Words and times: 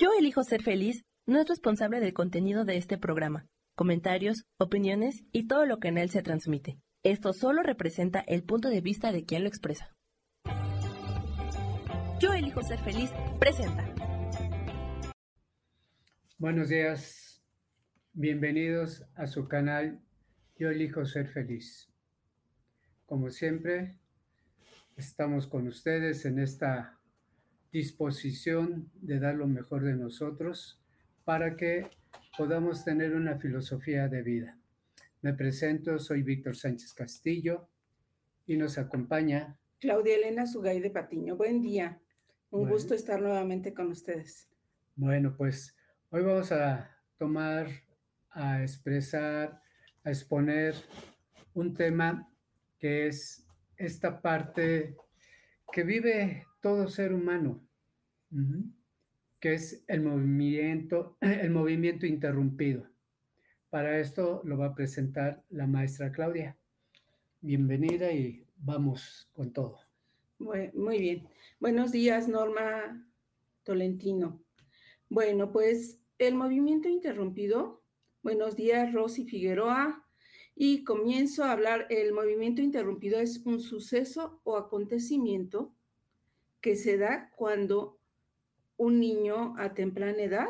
Yo 0.00 0.08
elijo 0.18 0.42
ser 0.44 0.62
feliz 0.62 1.04
no 1.26 1.42
es 1.42 1.46
responsable 1.46 2.00
del 2.00 2.14
contenido 2.14 2.64
de 2.64 2.78
este 2.78 2.96
programa, 2.96 3.46
comentarios, 3.74 4.46
opiniones 4.56 5.24
y 5.30 5.46
todo 5.46 5.66
lo 5.66 5.78
que 5.78 5.88
en 5.88 5.98
él 5.98 6.08
se 6.08 6.22
transmite. 6.22 6.78
Esto 7.02 7.34
solo 7.34 7.62
representa 7.62 8.20
el 8.20 8.42
punto 8.42 8.70
de 8.70 8.80
vista 8.80 9.12
de 9.12 9.26
quien 9.26 9.42
lo 9.42 9.48
expresa. 9.50 9.94
Yo 12.18 12.32
elijo 12.32 12.62
ser 12.62 12.78
feliz 12.78 13.10
presenta. 13.38 13.94
Buenos 16.38 16.70
días, 16.70 17.42
bienvenidos 18.14 19.04
a 19.16 19.26
su 19.26 19.48
canal 19.48 20.00
Yo 20.56 20.70
elijo 20.70 21.04
ser 21.04 21.28
feliz. 21.28 21.90
Como 23.04 23.28
siempre, 23.28 23.98
estamos 24.96 25.46
con 25.46 25.68
ustedes 25.68 26.24
en 26.24 26.38
esta 26.38 26.99
disposición 27.72 28.90
de 28.94 29.20
dar 29.20 29.34
lo 29.34 29.46
mejor 29.46 29.84
de 29.84 29.94
nosotros 29.94 30.80
para 31.24 31.56
que 31.56 31.88
podamos 32.36 32.84
tener 32.84 33.14
una 33.14 33.36
filosofía 33.36 34.08
de 34.08 34.22
vida. 34.22 34.58
Me 35.22 35.34
presento, 35.34 35.98
soy 35.98 36.22
Víctor 36.22 36.56
Sánchez 36.56 36.94
Castillo 36.94 37.68
y 38.46 38.56
nos 38.56 38.78
acompaña 38.78 39.58
Claudia 39.78 40.16
Elena 40.16 40.46
Sugay 40.46 40.80
de 40.80 40.90
Patiño. 40.90 41.36
Buen 41.36 41.62
día, 41.62 42.00
un 42.50 42.68
gusto 42.68 42.94
estar 42.94 43.20
nuevamente 43.20 43.72
con 43.72 43.88
ustedes. 43.88 44.48
Bueno, 44.96 45.36
pues 45.36 45.74
hoy 46.10 46.22
vamos 46.22 46.50
a 46.52 46.90
tomar, 47.16 47.68
a 48.30 48.62
expresar, 48.62 49.62
a 50.04 50.10
exponer 50.10 50.74
un 51.54 51.74
tema 51.74 52.28
que 52.78 53.06
es 53.06 53.46
esta 53.76 54.20
parte 54.20 54.96
que 55.72 55.84
vive 55.84 56.46
todo 56.60 56.88
ser 56.88 57.12
humano, 57.12 57.66
que 59.40 59.54
es 59.54 59.82
el 59.88 60.02
movimiento, 60.02 61.16
el 61.20 61.50
movimiento 61.50 62.06
interrumpido. 62.06 62.86
Para 63.70 63.98
esto 63.98 64.42
lo 64.44 64.58
va 64.58 64.66
a 64.66 64.74
presentar 64.74 65.44
la 65.48 65.66
maestra 65.66 66.12
Claudia. 66.12 66.58
Bienvenida 67.40 68.12
y 68.12 68.44
vamos 68.56 69.28
con 69.32 69.52
todo. 69.52 69.78
Muy, 70.38 70.98
bien. 70.98 71.28
Buenos 71.60 71.92
días, 71.92 72.28
Norma 72.28 73.06
Tolentino. 73.62 74.42
Bueno, 75.08 75.52
pues 75.52 76.00
el 76.18 76.34
movimiento 76.34 76.88
interrumpido. 76.88 77.82
Buenos 78.22 78.56
días, 78.56 78.92
Rosy 78.92 79.24
Figueroa. 79.24 80.06
Y 80.54 80.84
comienzo 80.84 81.44
a 81.44 81.52
hablar, 81.52 81.86
el 81.88 82.12
movimiento 82.12 82.60
interrumpido 82.60 83.18
es 83.18 83.38
un 83.46 83.60
suceso 83.60 84.40
o 84.44 84.56
acontecimiento 84.56 85.74
que 86.60 86.76
se 86.76 86.98
da 86.98 87.30
cuando 87.36 87.98
un 88.76 89.00
niño 89.00 89.54
a 89.58 89.74
temprana 89.74 90.22
edad 90.22 90.48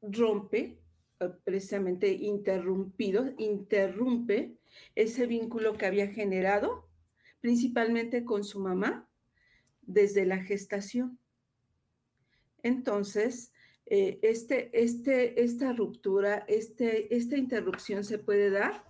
rompe, 0.00 0.80
eh, 1.20 1.30
precisamente 1.44 2.12
interrumpido, 2.12 3.32
interrumpe 3.38 4.58
ese 4.94 5.26
vínculo 5.26 5.74
que 5.74 5.86
había 5.86 6.08
generado, 6.08 6.88
principalmente 7.40 8.24
con 8.24 8.44
su 8.44 8.60
mamá, 8.60 9.08
desde 9.82 10.26
la 10.26 10.38
gestación. 10.38 11.18
Entonces, 12.62 13.52
eh, 13.86 14.18
este, 14.22 14.70
este, 14.78 15.42
esta 15.42 15.72
ruptura, 15.72 16.44
este, 16.48 17.14
esta 17.16 17.36
interrupción 17.36 18.04
se 18.04 18.18
puede 18.18 18.50
dar 18.50 18.84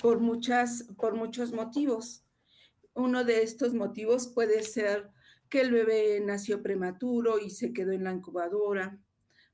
por, 0.00 0.20
muchas, 0.20 0.84
por 0.98 1.14
muchos 1.14 1.52
motivos. 1.52 2.24
Uno 2.94 3.24
de 3.24 3.42
estos 3.42 3.74
motivos 3.74 4.28
puede 4.28 4.62
ser 4.62 5.10
que 5.48 5.60
el 5.60 5.70
bebé 5.70 6.20
nació 6.20 6.62
prematuro 6.62 7.38
y 7.38 7.50
se 7.50 7.72
quedó 7.72 7.92
en 7.92 8.04
la 8.04 8.12
incubadora. 8.12 8.98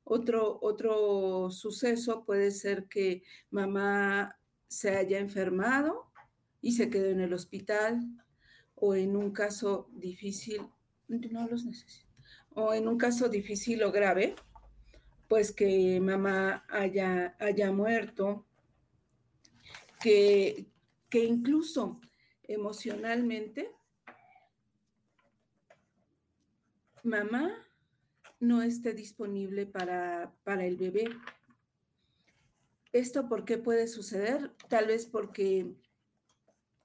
Otro, 0.04 0.58
otro 0.62 1.50
suceso 1.50 2.24
puede 2.24 2.50
ser 2.50 2.86
que 2.86 3.22
mamá 3.50 4.38
se 4.68 4.96
haya 4.96 5.18
enfermado 5.18 6.10
y 6.60 6.72
se 6.72 6.88
quedó 6.88 7.06
en 7.06 7.20
el 7.20 7.32
hospital 7.32 8.00
o 8.74 8.94
en 8.94 9.16
un 9.16 9.32
caso 9.32 9.88
difícil, 9.92 10.62
no 11.08 11.48
los 11.48 11.64
necesito, 11.64 12.08
o 12.50 12.74
en 12.74 12.86
un 12.86 12.96
caso 12.96 13.28
difícil 13.28 13.82
o 13.82 13.90
grave, 13.90 14.36
pues 15.26 15.52
que 15.52 16.00
mamá 16.00 16.64
haya, 16.68 17.36
haya 17.38 17.72
muerto, 17.72 18.46
que, 20.00 20.66
que 21.08 21.24
incluso 21.24 22.00
emocionalmente, 22.48 23.70
mamá 27.04 27.64
no 28.40 28.62
esté 28.62 28.92
disponible 28.92 29.66
para, 29.66 30.34
para 30.44 30.64
el 30.66 30.76
bebé. 30.76 31.08
¿Esto 32.92 33.28
por 33.28 33.44
qué 33.44 33.58
puede 33.58 33.86
suceder? 33.86 34.52
Tal 34.68 34.86
vez 34.86 35.06
porque 35.06 35.74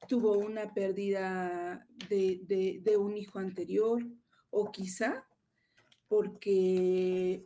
tuvo 0.07 0.38
una 0.38 0.73
pérdida 0.73 1.88
de, 2.09 2.81
de, 2.84 2.97
un 2.97 3.16
hijo 3.18 3.40
anterior 3.40 4.03
o 4.50 4.72
quizá 4.72 5.25
porque 6.09 7.46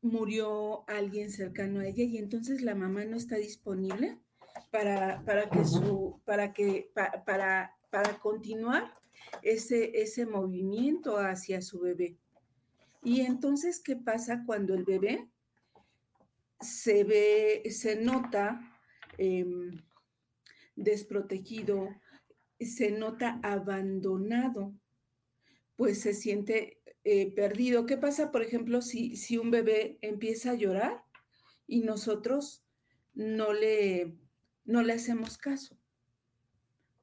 murió 0.00 0.88
alguien 0.88 1.30
cercano 1.30 1.80
a 1.80 1.86
ella 1.86 2.02
y 2.02 2.18
entonces 2.18 2.62
la 2.62 2.74
mamá 2.74 3.04
no 3.04 3.16
está 3.16 3.36
disponible 3.36 4.18
para, 4.72 5.22
para 5.24 5.50
que 5.50 5.64
su, 5.66 6.20
para 6.24 6.52
que, 6.52 6.90
para, 7.26 7.76
para 7.90 8.18
continuar 8.18 8.92
ese, 9.42 10.00
ese 10.00 10.26
movimiento 10.26 11.18
hacia 11.18 11.60
su 11.60 11.80
bebé. 11.80 12.16
Y 13.04 13.20
entonces, 13.20 13.80
¿qué 13.80 13.96
pasa 13.96 14.44
cuando 14.46 14.74
el 14.74 14.84
bebé 14.84 15.28
se 16.60 17.04
ve, 17.04 17.62
se 17.70 17.96
nota 17.96 18.60
em, 19.18 19.82
desprotegido, 20.74 21.88
se 22.58 22.92
nota 22.92 23.40
abandonado? 23.42 24.72
Pues 25.76 26.00
se 26.00 26.14
siente 26.14 26.80
eh, 27.04 27.34
perdido. 27.34 27.84
¿Qué 27.84 27.98
pasa, 27.98 28.32
por 28.32 28.42
ejemplo, 28.42 28.80
si, 28.80 29.16
si 29.16 29.36
un 29.36 29.50
bebé 29.50 29.98
empieza 30.00 30.52
a 30.52 30.56
llorar 30.56 31.02
y 31.66 31.80
nosotros 31.80 32.64
no 33.14 33.52
le, 33.52 34.16
no 34.64 34.82
le 34.82 34.92
hacemos 34.92 35.38
caso? 35.38 35.76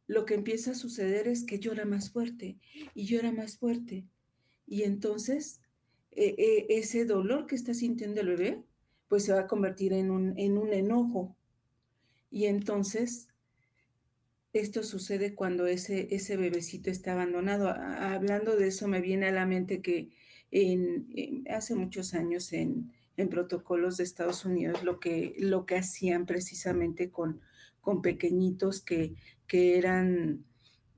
Lo 0.07 0.25
que 0.25 0.33
empieza 0.33 0.71
a 0.71 0.75
suceder 0.75 1.27
es 1.27 1.43
que 1.43 1.59
llora 1.59 1.85
más 1.85 2.11
fuerte 2.11 2.57
y 2.95 3.05
llora 3.05 3.31
más 3.31 3.57
fuerte. 3.57 4.07
Y 4.65 4.83
entonces 4.83 5.61
e, 6.11 6.35
e, 6.37 6.79
ese 6.79 7.05
dolor 7.05 7.45
que 7.45 7.55
está 7.55 7.73
sintiendo 7.73 8.21
el 8.21 8.29
bebé, 8.29 8.63
pues 9.07 9.23
se 9.23 9.33
va 9.33 9.41
a 9.41 9.47
convertir 9.47 9.93
en 9.93 10.09
un, 10.11 10.37
en 10.37 10.57
un 10.57 10.73
enojo. 10.73 11.35
Y 12.31 12.45
entonces 12.45 13.27
esto 14.53 14.83
sucede 14.83 15.35
cuando 15.35 15.67
ese, 15.67 16.07
ese 16.11 16.37
bebecito 16.37 16.89
está 16.89 17.13
abandonado. 17.13 17.69
hablando 17.69 18.55
de 18.55 18.67
eso, 18.67 18.87
me 18.87 19.01
viene 19.01 19.27
a 19.27 19.31
la 19.31 19.45
mente 19.45 19.81
que 19.81 20.09
hace 21.49 21.75
muchos 21.75 22.15
años 22.15 22.51
en, 22.53 22.91
protocolos 23.27 23.97
de 23.97 24.05
Estados 24.05 24.45
Unidos 24.45 24.83
lo 24.83 25.01
que, 25.01 25.35
lo 25.39 25.65
que 25.65 25.75
hacían 25.75 26.25
precisamente 26.25 27.11
con, 27.11 27.41
con 27.81 28.01
pequeñitos 28.01 28.81
que, 28.81 29.15
que 29.47 29.77
eran 29.77 30.45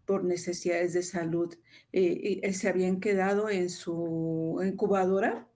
por 0.06 0.24
necesidades 0.24 0.94
de 0.94 1.04
salud, 1.04 1.56
eh, 1.94 2.42
eh, 2.44 2.54
se 2.54 2.68
habían 2.68 3.00
quedado 3.00 3.50
en 3.50 3.70
su 3.70 4.62
incubadora, 4.64 5.48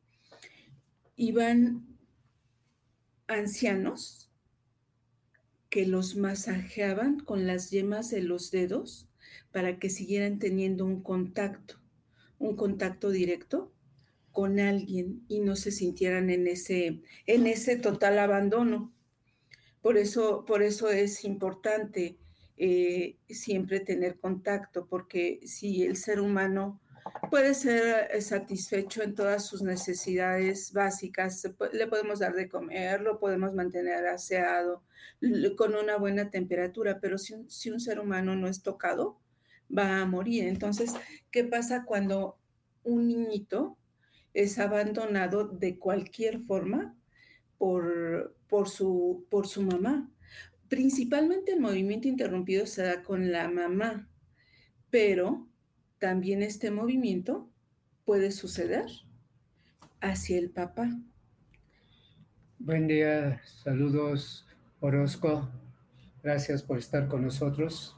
iban 1.17 1.85
ancianos 3.27 4.31
que 5.69 5.85
los 5.85 6.15
masajeaban 6.15 7.19
con 7.19 7.45
las 7.45 7.69
yemas 7.69 8.09
de 8.09 8.21
los 8.21 8.49
dedos 8.49 9.09
para 9.51 9.77
que 9.77 9.89
siguieran 9.89 10.39
teniendo 10.39 10.85
un 10.85 11.03
contacto, 11.03 11.75
un 12.39 12.55
contacto 12.55 13.09
directo 13.09 13.74
con 14.35 14.59
alguien 14.59 15.23
y 15.29 15.39
no 15.39 15.55
se 15.55 15.71
sintieran 15.71 16.29
en 16.29 16.45
ese, 16.45 17.01
en 17.25 17.47
ese 17.47 17.77
total 17.77 18.19
abandono. 18.19 18.93
Por 19.81 19.97
eso, 19.97 20.43
por 20.45 20.61
eso 20.61 20.89
es 20.89 21.23
importante 21.23 22.17
eh, 22.57 23.17
siempre 23.29 23.79
tener 23.79 24.19
contacto, 24.19 24.87
porque 24.87 25.39
si 25.45 25.83
el 25.83 25.95
ser 25.95 26.19
humano 26.19 26.81
puede 27.31 27.53
ser 27.53 28.09
eh, 28.11 28.19
satisfecho 28.19 29.03
en 29.03 29.15
todas 29.15 29.47
sus 29.47 29.61
necesidades 29.61 30.73
básicas. 30.73 31.49
Le 31.71 31.87
podemos 31.87 32.19
dar 32.19 32.33
de 32.35 32.49
comer, 32.49 33.01
lo 33.01 33.19
podemos 33.19 33.53
mantener 33.53 34.05
aseado 34.07 34.83
con 35.55 35.75
una 35.75 35.97
buena 35.97 36.29
temperatura, 36.29 36.99
pero 36.99 37.17
si 37.17 37.35
si 37.47 37.71
un 37.71 37.79
ser 37.79 38.01
humano 38.01 38.35
no 38.35 38.49
es 38.49 38.63
tocado, 38.63 39.17
va 39.75 40.01
a 40.01 40.05
morir. 40.05 40.45
Entonces, 40.45 40.93
¿qué 41.31 41.45
pasa 41.45 41.85
cuando 41.85 42.37
un 42.83 43.07
niñito 43.07 43.77
es 44.35 44.59
abandonado 44.59 45.47
de 45.47 45.79
cualquier 45.79 46.39
forma 46.41 46.95
por, 47.57 48.35
por, 48.47 48.69
su, 48.69 49.25
por 49.31 49.47
su 49.47 49.63
mamá? 49.63 50.11
Principalmente 50.67 51.53
el 51.53 51.61
movimiento 51.61 52.07
interrumpido 52.07 52.67
se 52.67 52.83
da 52.83 53.01
con 53.01 53.31
la 53.31 53.49
mamá, 53.49 54.07
pero 54.91 55.47
también 55.97 56.43
este 56.43 56.69
movimiento 56.69 57.49
puede 58.03 58.31
suceder 58.31 58.85
hacia 60.01 60.37
el 60.37 60.51
papá. 60.51 60.89
Buen 62.59 62.87
día, 62.87 63.41
saludos 63.45 64.45
Orozco, 64.79 65.49
gracias 66.21 66.61
por 66.61 66.77
estar 66.77 67.07
con 67.07 67.23
nosotros. 67.23 67.95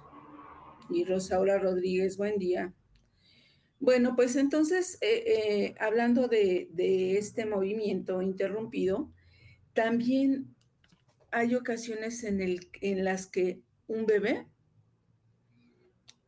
Y 0.90 1.04
Rosaura 1.04 1.57
Rodríguez, 1.57 2.16
buen 2.16 2.38
día. 2.38 2.74
Bueno, 3.79 4.15
pues 4.15 4.35
entonces, 4.35 4.97
eh, 5.01 5.24
eh, 5.27 5.75
hablando 5.79 6.27
de, 6.27 6.68
este 7.18 7.45
movimiento 7.45 8.21
interrumpido, 8.21 9.12
también 9.74 10.56
hay 11.31 11.53
ocasiones 11.56 12.24
en, 12.24 12.41
el, 12.41 12.69
en 12.81 13.03
las 13.03 13.27
que 13.27 13.62
un 13.88 14.06
bebé 14.06 14.47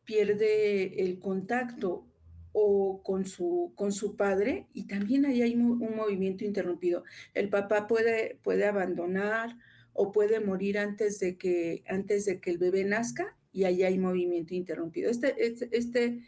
pierde 0.04 1.02
el 1.02 1.18
contacto 1.18 2.06
o 2.52 3.02
con 3.02 3.26
su, 3.26 3.72
con 3.76 3.92
su 3.92 4.16
padre 4.16 4.66
y 4.72 4.86
también 4.86 5.24
ahí 5.24 5.42
hay 5.42 5.54
un, 5.54 5.78
movimiento 5.96 6.44
interrumpido. 6.44 7.04
El 7.34 7.48
papá 7.48 7.86
puede, 7.86 8.38
puede 8.42 8.66
abandonar 8.66 9.56
o 9.92 10.12
puede 10.12 10.40
morir 10.40 10.78
antes 10.78 11.18
de, 11.18 11.36
que, 11.36 11.82
antes 11.88 12.24
de 12.24 12.40
que 12.40 12.50
el 12.50 12.58
bebé 12.58 12.84
nazca 12.84 13.36
y 13.52 13.64
ahí 13.64 13.82
hay 13.82 13.98
movimiento 13.98 14.54
interrumpido. 14.54 15.10
Este, 15.10 15.34
este, 15.44 15.68
este 15.72 16.22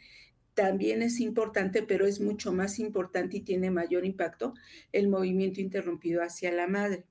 también 0.55 1.03
es 1.03 1.21
importante, 1.21 1.83
pero 1.83 2.07
es 2.07 2.21
mucho 2.21 2.53
más 2.53 2.79
importante 2.79 3.39
y 3.39 3.41
tiene 3.41 3.71
mayor 3.71 4.05
impacto 4.05 4.55
el 4.93 5.09
movimiento 5.09 5.61
interrumpido 5.61 6.23
hacia 6.23 6.53
la 6.53 6.67
madre. 6.67 7.05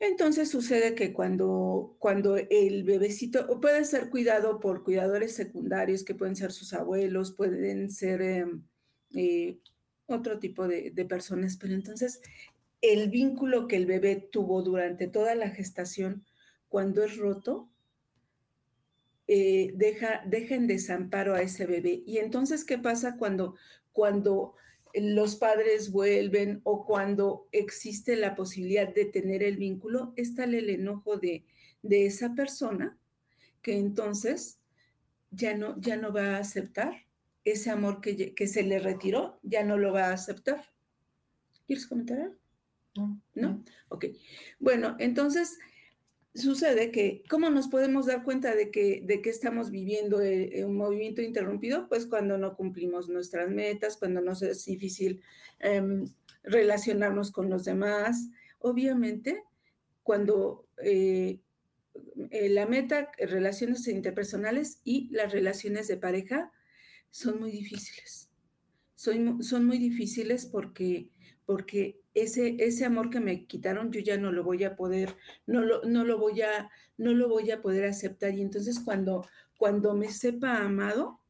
Entonces 0.00 0.48
sucede 0.48 0.94
que 0.94 1.12
cuando, 1.12 1.96
cuando 1.98 2.36
el 2.36 2.84
bebecito 2.84 3.60
puede 3.60 3.84
ser 3.84 4.10
cuidado 4.10 4.60
por 4.60 4.84
cuidadores 4.84 5.34
secundarios, 5.34 6.04
que 6.04 6.14
pueden 6.14 6.36
ser 6.36 6.52
sus 6.52 6.72
abuelos, 6.72 7.32
pueden 7.32 7.90
ser 7.90 8.22
em, 8.22 8.62
eh, 9.14 9.58
otro 10.06 10.38
tipo 10.38 10.68
de, 10.68 10.92
personas, 11.08 11.56
pero 11.56 11.74
entonces 11.74 12.20
el 12.80 13.10
vínculo 13.10 13.66
que 13.66 13.76
el 13.76 13.86
bebé 13.86 14.16
tuvo 14.16 14.62
durante 14.62 15.08
toda 15.08 15.34
la 15.34 15.50
gestación, 15.50 16.24
cuando 16.68 17.02
es 17.02 17.16
roto, 17.16 17.68
eh, 19.28 19.72
deja, 19.74 20.22
deja 20.26 20.54
en 20.54 20.66
desamparo 20.66 21.34
a 21.34 21.42
ese 21.42 21.66
bebé. 21.66 22.02
Y 22.06 22.16
entonces, 22.16 22.64
¿qué 22.64 22.78
pasa 22.78 23.16
cuando, 23.18 23.56
cuando 23.92 24.54
los 24.94 25.36
padres 25.36 25.92
vuelven 25.92 26.62
o 26.64 26.86
cuando 26.86 27.46
existe 27.52 28.16
la 28.16 28.34
posibilidad 28.34 28.92
de 28.92 29.04
tener 29.04 29.42
el 29.42 29.58
vínculo? 29.58 30.14
Está 30.16 30.44
el 30.44 30.70
enojo 30.70 31.18
de, 31.18 31.44
de 31.82 32.06
esa 32.06 32.34
persona 32.34 32.98
que 33.60 33.76
entonces 33.76 34.58
ya 35.30 35.54
no, 35.54 35.78
ya 35.78 35.96
no 35.96 36.10
va 36.10 36.36
a 36.36 36.38
aceptar 36.38 37.06
ese 37.44 37.70
amor 37.70 38.00
que, 38.00 38.34
que 38.34 38.46
se 38.46 38.62
le 38.62 38.78
retiró, 38.78 39.38
ya 39.42 39.62
no 39.62 39.76
lo 39.76 39.92
va 39.92 40.06
a 40.06 40.14
aceptar. 40.14 40.64
¿Quieres 41.66 41.86
comentar. 41.86 42.32
¿No? 43.34 43.62
Ok. 43.90 44.06
Bueno, 44.58 44.96
entonces 44.98 45.58
sucede 46.38 46.90
que, 46.90 47.22
¿cómo 47.28 47.50
nos 47.50 47.68
podemos 47.68 48.06
dar 48.06 48.24
cuenta 48.24 48.54
de 48.54 48.70
que, 48.70 49.02
de 49.04 49.20
que 49.20 49.30
estamos 49.30 49.70
viviendo 49.70 50.20
eh, 50.22 50.64
un 50.64 50.76
movimiento 50.76 51.20
interrumpido? 51.22 51.88
Pues 51.88 52.06
cuando 52.06 52.38
no 52.38 52.56
cumplimos 52.56 53.08
nuestras 53.08 53.50
metas, 53.50 53.96
cuando 53.96 54.20
nos 54.20 54.42
es 54.42 54.64
difícil 54.64 55.20
em, 55.58 56.06
relacionarnos 56.42 57.30
con 57.30 57.50
los 57.50 57.64
demás. 57.64 58.28
Obviamente, 58.58 59.42
cuando 60.02 60.66
eh, 60.82 61.40
eh, 62.30 62.48
la 62.48 62.66
meta, 62.66 63.10
relaciones 63.18 63.86
interpersonales 63.88 64.80
y 64.84 65.08
las 65.10 65.32
relaciones 65.32 65.88
de 65.88 65.96
pareja 65.96 66.52
son 67.10 67.40
muy 67.40 67.50
difíciles. 67.50 68.30
Son, 68.94 69.42
son 69.42 69.66
muy 69.66 69.78
difíciles 69.78 70.46
porque, 70.46 71.10
porque 71.48 71.98
ese, 72.12 72.56
ese 72.58 72.84
amor 72.84 73.08
que 73.08 73.20
me 73.20 73.46
quitaron, 73.46 73.90
yo 73.90 74.00
ya 74.00 74.18
no 74.18 74.30
lo 74.32 74.44
voy 74.44 74.64
a 74.64 74.76
poder, 74.76 75.16
no 75.46 75.62
lo, 75.62 75.82
no 75.84 76.04
lo 76.04 76.18
voy 76.18 76.42
a, 76.42 76.68
no 76.98 77.14
lo 77.14 77.26
voy 77.26 77.50
a 77.50 77.62
poder 77.62 77.86
aceptar. 77.86 78.34
Y 78.34 78.42
entonces 78.42 78.78
cuando, 78.80 79.26
cuando 79.56 79.94
me 79.94 80.10
sepa 80.10 80.58
amado 80.58 81.22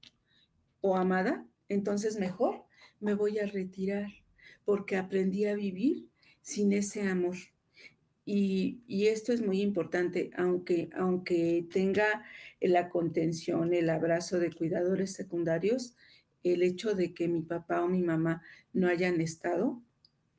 o 0.81 0.97
amada, 0.97 1.47
entonces 1.69 2.19
mejor 2.19 2.65
me 2.99 3.15
voy 3.15 3.39
a 3.39 3.47
retirar 3.47 4.09
porque 4.65 4.97
aprendí 4.97 5.45
a 5.45 5.55
vivir 5.55 6.09
sin 6.41 6.73
ese 6.73 7.03
amor. 7.03 7.37
Y, 8.25 8.83
y, 8.89 9.07
esto 9.07 9.33
es 9.33 9.41
muy 9.41 9.61
importante, 9.61 10.33
aunque, 10.37 10.91
aunque 10.97 11.65
tenga 11.73 12.25
la 12.61 12.89
contención, 12.89 13.73
el 13.73 13.89
abrazo 13.89 14.41
de 14.41 14.53
cuidadores 14.53 15.13
secundarios, 15.13 15.95
el 16.43 16.65
hecho 16.65 16.97
de 16.97 17.15
que 17.15 17.29
mi 17.29 17.43
papá 17.43 17.85
o 17.85 17.89
mi 17.89 18.03
mamá 18.03 18.43
no 18.73 18.89
hayan 18.89 19.21
estado, 19.21 19.81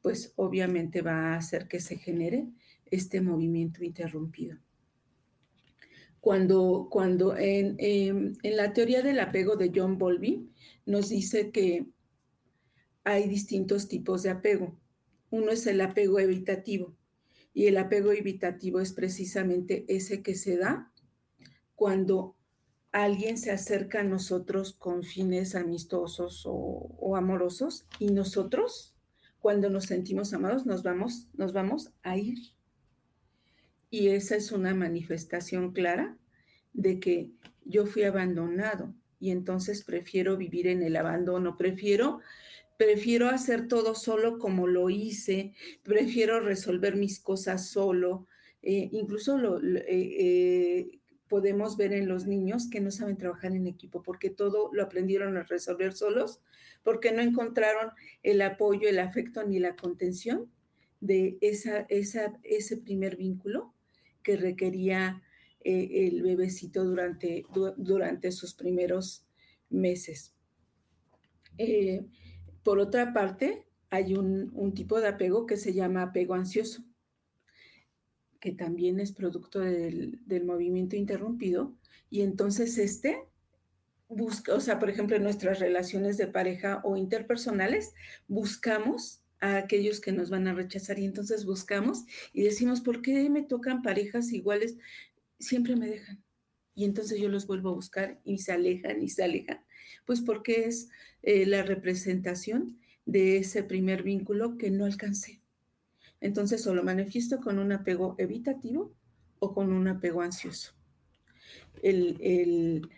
pues 0.01 0.33
obviamente 0.35 1.01
va 1.01 1.33
a 1.33 1.37
hacer 1.37 1.67
que 1.67 1.79
se 1.79 1.97
genere 1.97 2.47
este 2.85 3.21
movimiento 3.21 3.83
interrumpido. 3.83 4.57
Cuando, 6.19 6.87
cuando 6.91 7.37
en, 7.37 7.75
em, 7.79 8.33
en, 8.43 8.57
la 8.57 8.73
teoría 8.73 9.01
del 9.01 9.19
apego 9.19 9.55
de 9.55 9.71
John 9.73 9.97
Bowlby 9.97 10.49
nos 10.85 11.09
dice 11.09 11.51
que 11.51 11.87
hay 13.03 13.29
distintos 13.29 13.87
tipos 13.87 14.23
de 14.23 14.31
apego. 14.31 14.77
Uno 15.29 15.51
es 15.51 15.65
el 15.67 15.79
apego 15.79 16.19
evitativo 16.19 16.95
y 17.53 17.67
el 17.67 17.77
apego 17.77 18.11
evitativo 18.11 18.79
es 18.79 18.91
precisamente 18.91 19.85
ese 19.87 20.21
que 20.21 20.35
se 20.35 20.57
da 20.57 20.91
cuando 21.75 22.35
alguien 22.91 23.37
se 23.37 23.51
acerca 23.51 24.01
a 24.01 24.03
nosotros 24.03 24.73
con 24.73 25.03
fines 25.03 25.55
amistosos 25.55 26.45
o, 26.45 26.51
o 26.53 27.15
amorosos 27.15 27.85
y 27.99 28.07
nosotros 28.07 28.95
cuando 29.39 29.69
nos 29.69 29.85
sentimos 29.85 30.33
amados, 30.33 30.65
nos 30.65 30.83
vamos, 30.83 31.27
nos 31.33 31.53
vamos 31.53 31.91
a 32.03 32.17
ir. 32.17 32.39
Y 33.89 34.09
esa 34.09 34.35
es 34.35 34.51
una 34.51 34.75
manifestación 34.75 35.71
clara 35.71 36.17
de 36.73 36.99
que 36.99 37.31
yo 37.65 37.85
fui 37.85 38.03
abandonado 38.03 38.93
y 39.19 39.31
entonces 39.31 39.83
prefiero 39.83 40.37
vivir 40.37 40.67
en 40.67 40.83
el 40.83 40.95
abandono, 40.95 41.57
prefiero 41.57 42.21
prefiero 42.79 43.27
hacer 43.27 43.67
todo 43.67 43.93
solo 43.93 44.39
como 44.39 44.65
lo 44.65 44.89
hice, 44.89 45.53
prefiero 45.83 46.39
resolver 46.39 46.95
mis 46.95 47.19
cosas 47.19 47.69
solo, 47.69 48.25
eh, 48.61 48.87
incluso 48.93 49.37
lo, 49.37 49.61
eh, 49.61 49.83
eh, 49.85 50.98
podemos 51.29 51.77
ver 51.77 51.93
en 51.93 52.07
los 52.07 52.25
niños 52.25 52.69
que 52.69 52.81
no 52.81 52.91
saben 52.91 53.17
trabajar 53.17 53.53
en 53.53 53.67
equipo 53.67 54.01
porque 54.01 54.29
todo 54.29 54.69
lo 54.73 54.83
aprendieron 54.83 55.37
a 55.37 55.43
resolver 55.43 55.93
solos, 55.93 56.41
porque 56.83 57.11
no 57.11 57.21
encontraron 57.21 57.91
el 58.23 58.41
apoyo, 58.41 58.89
el 58.89 58.99
afecto 58.99 59.43
ni 59.43 59.59
la 59.59 59.75
contención 59.75 60.51
de 60.99 61.37
esa, 61.41 61.85
ese 61.89 62.77
primer 62.77 63.15
vínculo 63.15 63.73
que 64.23 64.35
requería 64.35 65.21
eh, 65.61 66.07
el 66.07 66.23
bebecito 66.23 66.83
durante, 66.83 67.45
durante 67.77 68.31
sus 68.31 68.53
primeros 68.53 69.25
meses. 69.69 70.33
Eh, 71.57 72.05
por 72.63 72.79
otra 72.79 73.13
parte, 73.13 73.65
hay 73.89 74.15
un, 74.15 74.51
un 74.53 74.73
tipo 74.73 74.99
de 74.99 75.07
apego 75.07 75.45
que 75.45 75.57
se 75.57 75.73
llama 75.73 76.03
apego 76.03 76.33
ansioso 76.33 76.83
que 78.39 78.51
también 78.51 78.99
es 78.99 79.11
producto 79.11 79.59
del, 79.59 80.19
movimiento 80.45 80.95
interrumpido, 80.95 81.75
y 82.09 82.21
entonces 82.21 82.77
este 82.77 83.19
busca, 84.07 84.55
o 84.55 84.59
sea, 84.59 84.79
por 84.79 84.89
ejemplo, 84.89 85.15
en 85.15 85.23
nuestras 85.23 85.59
relaciones 85.59 86.17
de 86.17 86.27
pareja 86.27 86.81
o 86.83 86.97
interpersonales, 86.97 87.93
buscamos 88.27 89.21
a 89.39 89.57
aquellos 89.57 90.01
que 90.01 90.11
nos 90.11 90.29
van 90.29 90.47
a 90.47 90.53
rechazar 90.53 90.99
y 90.99 91.05
entonces 91.05 91.45
buscamos 91.45 92.05
y 92.33 92.41
decimos, 92.41 92.81
¿por 92.81 93.01
qué 93.01 93.29
me 93.29 93.43
tocan 93.43 93.83
parejas 93.83 94.31
iguales? 94.33 94.77
Siempre 95.39 95.75
me 95.75 95.87
dejan. 95.87 96.23
Y 96.73 96.85
entonces 96.85 97.19
yo 97.19 97.29
los 97.29 97.45
vuelvo 97.45 97.69
a 97.69 97.73
buscar 97.73 98.19
y 98.25 98.39
se 98.39 98.51
alejan 98.51 99.01
y 99.01 99.09
se 99.09 99.23
alejan. 99.23 99.59
Pues 100.05 100.21
porque 100.21 100.65
es 100.65 100.89
eh, 101.21 101.45
la 101.45 101.61
representación 101.61 102.79
de 103.05 103.37
ese 103.37 103.63
primer 103.63 104.03
vínculo 104.03 104.57
que 104.57 104.71
no 104.71 104.85
alcancé. 104.85 105.41
Entonces, 106.21 106.65
o 106.67 106.73
lo 106.73 106.83
manifiesto 106.83 107.39
con 107.39 107.59
un 107.59 107.71
apego 107.71 108.15
evitativo 108.17 108.93
o 109.39 109.53
con 109.53 109.71
un 109.71 109.87
apego 109.87 110.21
ansioso. 110.21 110.73
El, 111.81 112.89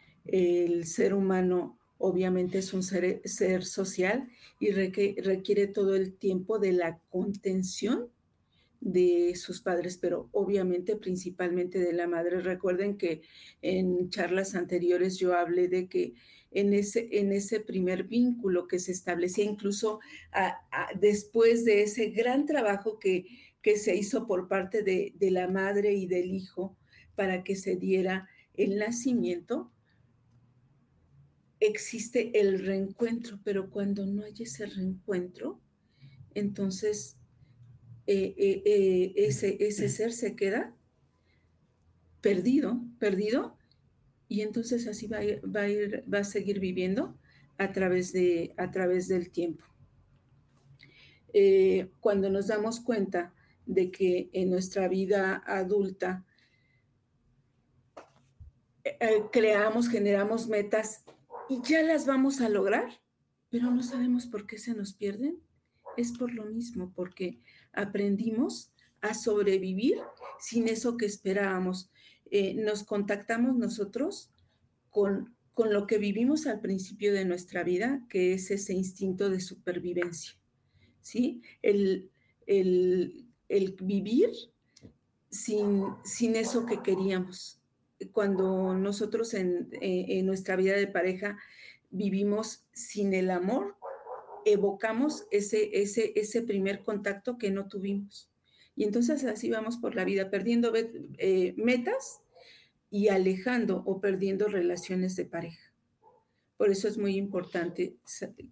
ser 0.84 1.14
humano 1.14 1.80
obviamente 1.98 2.60
es 2.60 2.74
un 2.74 2.84
ser, 2.84 3.22
ser 3.26 3.64
social 3.64 4.28
y 4.60 4.72
requiere, 4.72 5.68
todo 5.68 5.96
el 5.96 6.14
tiempo 6.14 6.58
de 6.60 6.74
la 6.74 7.00
contención 7.10 8.10
de 8.80 9.36
sus 9.36 9.62
padres, 9.62 9.98
pero 9.98 10.30
obviamente 10.32 10.96
principalmente 10.96 11.78
de 11.80 11.94
la 11.94 12.08
madre. 12.08 12.42
Recuerden 12.42 12.98
que 12.98 13.22
en 13.62 14.10
charlas 14.10 14.56
anteriores 14.56 15.18
yo 15.20 15.36
hablé 15.36 15.68
de 15.68 15.88
que 15.88 16.16
en 16.52 16.74
ese, 16.74 17.08
en 17.12 17.32
ese 17.32 17.60
primer 17.60 18.04
vínculo 18.04 18.68
que 18.68 18.80
se 18.80 18.92
establecía, 18.92 19.46
incluso 19.46 20.00
después 21.00 21.66
de 21.66 21.84
ese 21.84 22.10
gran 22.10 22.46
trabajo 22.46 23.00
que, 23.00 23.26
que 23.62 23.78
se 23.78 23.96
hizo 23.96 24.28
por 24.28 24.48
parte 24.48 24.84
de, 24.84 25.14
de, 25.18 25.32
la 25.32 25.48
madre 25.48 25.94
y 25.94 26.08
del 26.08 26.34
hijo 26.34 26.78
para 27.16 27.44
que 27.44 27.56
se 27.56 27.76
diera 27.76 28.28
el 28.54 28.78
nacimiento, 28.78 29.72
existe 31.60 32.40
el 32.40 32.60
reencuentro, 32.60 33.40
pero 33.44 33.70
cuando 33.70 34.06
no 34.06 34.24
hay 34.24 34.34
ese 34.40 34.66
reencuentro, 34.66 35.62
entonces 36.34 37.18
eh, 38.08 38.34
eh, 38.38 38.64
eh, 38.66 39.14
ese, 39.16 39.58
ese 39.64 39.88
ser 39.88 40.12
se 40.12 40.36
queda 40.36 40.76
perdido, 42.20 42.82
perdido, 43.00 43.58
y 44.32 44.44
entonces 44.44 44.88
así 44.88 45.08
va 45.08 45.18
a, 45.18 45.24
va 45.46 45.64
a, 45.64 45.68
ir, 45.68 46.06
va 46.12 46.20
a 46.20 46.24
seguir 46.24 46.62
viviendo 46.62 47.20
a 47.58 47.74
través, 47.74 48.14
de, 48.14 48.54
a 48.56 48.72
través 48.72 49.10
del 49.10 49.30
tiempo. 49.30 49.66
cuando 52.00 52.30
nos 52.30 52.48
damos 52.48 52.80
cuenta 52.80 53.34
de 53.66 53.92
que 53.92 54.30
en 54.32 54.50
nuestra 54.50 54.88
vida 54.88 55.44
adulta 55.46 56.26
creamos, 59.34 59.90
generamos 59.90 60.48
metas 60.48 61.04
y 61.50 61.62
ya 61.64 61.84
las 61.84 62.06
vamos 62.06 62.40
a 62.40 62.48
lograr, 62.48 63.02
pero 63.50 63.70
no 63.70 63.84
sabemos 63.84 64.28
por 64.28 64.48
qué 64.48 64.58
se 64.58 64.74
nos 64.74 64.94
pierden, 64.94 65.42
es 65.98 66.14
por 66.14 66.34
lo 66.34 66.46
mismo, 66.46 66.94
porque 66.96 67.42
aprendimos 67.74 68.72
a 69.02 69.14
sobrevivir 69.14 69.98
sin 70.40 70.68
eso 70.68 70.98
que 70.98 71.06
esperábamos. 71.06 71.90
Eh, 72.30 72.54
nos 72.54 72.84
contactamos 72.84 73.58
nosotros 73.58 74.32
con, 74.90 75.36
con 75.54 75.74
lo 75.74 75.86
que 75.86 75.98
vivimos 75.98 76.48
al 76.48 76.62
principio 76.62 77.14
de 77.14 77.26
nuestra 77.26 77.64
vida, 77.64 78.06
que 78.10 78.34
es 78.34 78.52
ese 78.52 78.74
instinto 78.74 79.30
de 79.30 79.40
supervivencia, 79.40 80.34
¿sí? 81.02 81.42
El, 81.62 82.10
el, 82.48 83.26
el 83.50 83.76
vivir 83.82 84.30
sin, 85.30 85.86
sin 86.04 86.36
eso 86.36 86.66
que 86.66 86.82
queríamos. 86.82 87.60
Cuando 88.14 88.74
nosotros 88.74 89.34
en, 89.34 89.70
eh, 89.82 90.06
en 90.10 90.26
nuestra 90.26 90.56
vida 90.56 90.76
de 90.76 90.88
pareja 90.88 91.38
vivimos 91.90 92.66
sin 92.74 93.14
el 93.14 93.30
amor, 93.30 93.76
evocamos 94.46 95.26
ese, 95.30 95.82
ese, 95.82 96.14
ese 96.16 96.42
primer 96.42 96.82
contacto 96.84 97.38
que 97.38 97.52
no 97.52 97.68
tuvimos. 97.68 98.31
Y 98.76 98.84
entonces 98.84 99.24
así 99.26 99.50
vamos 99.50 99.78
por 99.78 99.96
la 99.96 100.06
vida, 100.06 100.30
perdiendo 100.30 100.74
eh, 100.76 101.54
metas 101.58 102.22
y 102.90 103.10
alejando 103.10 103.84
o 103.86 104.00
perdiendo 104.02 104.48
relaciones 104.48 105.16
de 105.16 105.26
pareja. 105.26 105.72
Por 106.58 106.70
eso 106.70 106.88
es 106.88 106.98
muy 106.98 107.16
importante, 107.16 107.98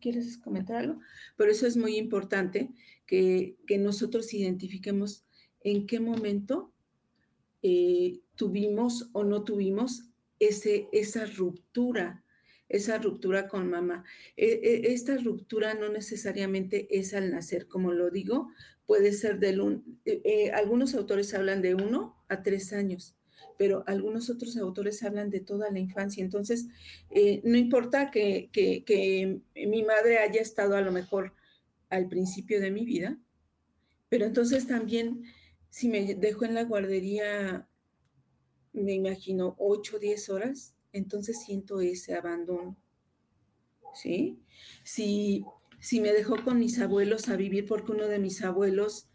¿quieres 0.01 0.38
comentar 0.39 0.77
algo? 0.77 0.99
Por 1.38 1.49
eso 1.49 1.67
es 1.67 1.77
muy 1.77 1.95
importante 1.95 2.71
que, 3.05 3.55
nosotros 3.79 4.33
identifiquemos 4.33 5.25
en 5.61 5.85
qué 5.85 5.99
momento 5.99 6.73
eh, 7.61 8.19
tuvimos 8.35 9.09
o 9.13 9.23
no 9.23 9.43
tuvimos 9.43 10.05
ese, 10.39 10.88
esa 10.91 11.25
ruptura 11.25 12.23
esa 12.69 12.97
ruptura 12.97 13.47
con 13.47 13.69
mamá. 13.69 14.05
E, 14.38 14.45
e, 14.63 14.93
esta 14.93 15.17
ruptura 15.17 15.73
no 15.73 15.89
necesariamente 15.89 16.88
es 16.91 17.13
al 17.13 17.31
nacer, 17.31 17.67
como 17.67 17.91
lo 17.91 18.09
digo, 18.09 18.49
puede 18.85 19.11
ser 19.13 19.39
de 19.39 19.59
un, 19.59 19.99
eh, 20.05 20.21
eh, 20.23 20.51
algunos 20.51 20.95
autores 20.95 21.33
hablan 21.33 21.61
de 21.61 21.75
uno 21.75 22.15
a 22.29 22.41
tres 22.41 22.71
años, 22.73 23.15
pero 23.57 23.83
algunos 23.88 24.29
otros 24.29 24.55
autores 24.57 25.03
hablan 25.03 25.29
de 25.29 25.41
toda 25.41 25.69
la 25.71 25.79
infancia. 25.79 26.23
Entonces, 26.23 26.67
eh, 27.11 27.41
no 27.43 27.57
importa 27.57 28.09
que, 28.11 28.49
que 28.53 29.41
mi 29.55 29.83
madre 29.83 30.19
haya 30.19 30.41
estado 30.41 30.75
a 30.75 30.81
lo 30.81 30.91
mejor 30.91 31.33
al 31.89 32.07
principio 32.07 32.61
de 32.61 32.71
mi 32.71 32.85
vida, 32.85 33.19
pero 34.07 34.25
entonces 34.25 34.65
también 34.67 35.23
si 35.69 35.88
me 35.88 36.15
dejo 36.15 36.45
en 36.45 36.55
la 36.55 36.63
guardería, 36.63 37.67
me 38.73 38.93
imagino, 38.93 39.55
ocho 39.59 39.97
o 39.97 39.99
diez 39.99 40.29
horas, 40.29 40.75
entonces 40.93 41.41
siento 41.43 41.81
ese 41.81 42.15
abandono. 42.15 42.77
¿Sí? 43.93 44.39
Si, 44.84 45.46
si 45.79 46.00
me 46.00 46.13
dejó 46.13 46.43
con 46.43 46.60
mis 46.60 46.79
abuelos 46.79 47.29
a 47.29 47.36
vivir 47.36 47.65
porque 47.65 47.91
uno 47.91 48.08
de 48.08 48.19
mis 48.19 48.43
abuelos 48.43 49.10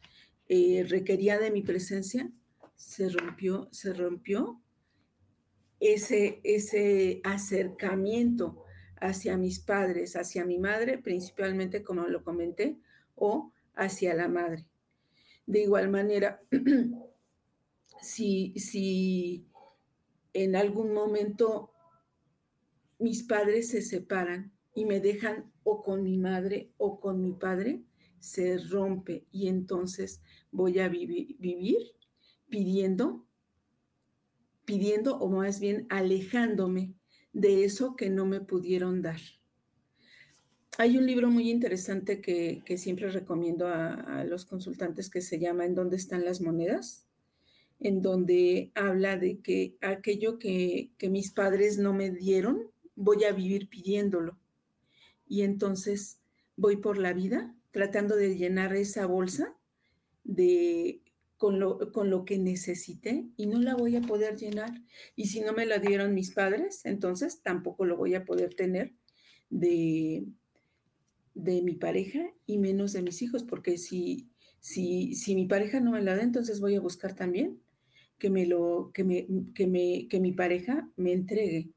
eh, 0.49 0.85
requería 0.89 1.39
de 1.39 1.51
mi 1.51 1.63
presencia, 1.63 2.31
se 2.77 3.09
rompió, 3.09 3.69
se 3.71 3.93
rompió 3.93 4.61
ese, 5.81 6.41
ese 6.45 7.21
acercamiento 7.25 8.65
hacia 9.01 9.37
mis 9.37 9.61
padres, 9.61 10.17
hacia 10.17 10.45
mi 10.45 10.59
madre, 10.59 10.99
principalmente 10.99 11.83
como 11.83 12.07
lo 12.09 12.25
comenté, 12.25 12.79
o 13.15 13.53
hacia 13.75 14.15
la 14.15 14.29
madre. 14.29 14.67
De 15.47 15.61
igual 15.63 15.91
manera, 15.91 16.41
si, 18.01 18.55
si 18.57 19.47
en 20.35 20.57
algún 20.57 20.93
momento 20.93 21.71
mis 22.99 23.23
padres 23.23 23.69
se 23.69 23.81
separan 23.81 24.53
y 24.75 24.85
me 24.85 25.01
dejan 25.01 25.53
o 25.63 25.83
con 25.83 26.03
mi 26.03 26.19
madre 26.19 26.73
o 26.77 27.01
con 27.01 27.23
mi 27.23 27.33
padre, 27.33 27.85
se 28.19 28.59
rompe 28.59 29.27
y 29.31 29.49
entonces 29.49 30.21
voy 30.51 30.79
a 30.79 30.89
vivir 30.89 31.37
pidiendo, 32.49 33.27
pidiendo 34.65 35.17
o 35.19 35.29
más 35.29 35.61
bien 35.61 35.87
alejándome 35.91 36.95
de 37.33 37.65
eso 37.65 37.97
que 37.97 38.11
no 38.11 38.27
me 38.27 38.41
pudieron 38.41 39.03
dar. 39.03 39.21
Hay 40.79 40.99
un 40.99 41.07
libro 41.07 41.31
muy 41.31 41.51
interesante 41.51 42.21
que, 42.21 42.63
siempre 42.79 43.09
recomiendo 43.09 43.69
a, 43.69 43.95
a, 43.95 44.25
los 44.25 44.45
consultantes 44.45 45.09
que 45.09 45.21
se 45.21 45.39
llama 45.39 45.67
¿En 45.67 45.75
dónde 45.75 45.97
están 45.97 46.25
las 46.25 46.41
monedas? 46.41 47.04
En 47.81 48.03
donde 48.03 48.71
habla 48.75 49.17
de 49.17 49.41
que 49.41 49.77
aquello 49.81 50.39
que, 50.39 50.91
mis 51.11 51.33
padres 51.33 51.79
no 51.79 51.93
me 51.93 52.11
dieron, 52.11 52.71
voy 52.95 53.25
a 53.25 53.33
vivir 53.33 53.69
pidiéndolo. 53.69 54.39
Y 55.27 55.43
entonces 55.43 56.21
voy 56.57 56.77
por 56.77 56.99
la 56.99 57.13
vida 57.13 57.55
tratando 57.73 58.17
de 58.17 58.37
llenar 58.37 58.75
esa 58.75 59.07
bolsa 59.07 59.55
de, 60.23 61.03
con, 61.37 61.59
lo, 61.59 61.93
con 61.93 62.09
lo 62.09 62.25
que 62.25 62.39
necesité 62.39 63.27
y 63.37 63.47
no 63.47 63.61
la 63.61 63.75
voy 63.75 63.97
a 63.97 64.03
poder 64.03 64.37
llenar. 64.37 64.73
Y 65.17 65.27
si 65.27 65.41
no 65.41 65.53
me 65.53 65.67
la 65.67 65.79
dieron 65.79 66.15
mis 66.15 66.33
padres, 66.33 66.85
entonces 66.85 67.43
tampoco 67.43 67.85
lo 67.85 67.97
voy 67.97 68.15
a 68.15 68.25
poder 68.25 68.55
tener 68.55 68.95
de, 69.51 70.25
de 71.35 71.63
mi 71.63 71.75
pareja 71.75 72.33
y 72.47 72.59
menos 72.59 72.93
de 72.93 73.03
mis 73.03 73.21
hijos, 73.23 73.43
porque 73.43 73.77
si, 73.77 74.31
si, 74.61 75.15
si 75.15 75.35
mi 75.35 75.47
pareja 75.47 75.81
no 75.81 75.91
me 75.91 76.03
la 76.03 76.17
da, 76.17 76.23
entonces 76.23 76.61
voy 76.61 76.77
a 76.77 76.81
buscar 76.81 77.15
también 77.15 77.61
que 78.25 78.31
me 78.31 78.47
lo, 78.47 78.91
que 78.95 79.05
me, 79.05 79.27
que 79.55 79.67
me, 79.67 80.09
que 80.09 80.19
mi 80.19 80.33
pareja 80.33 80.89
me 80.97 81.13
entregue. 81.13 81.69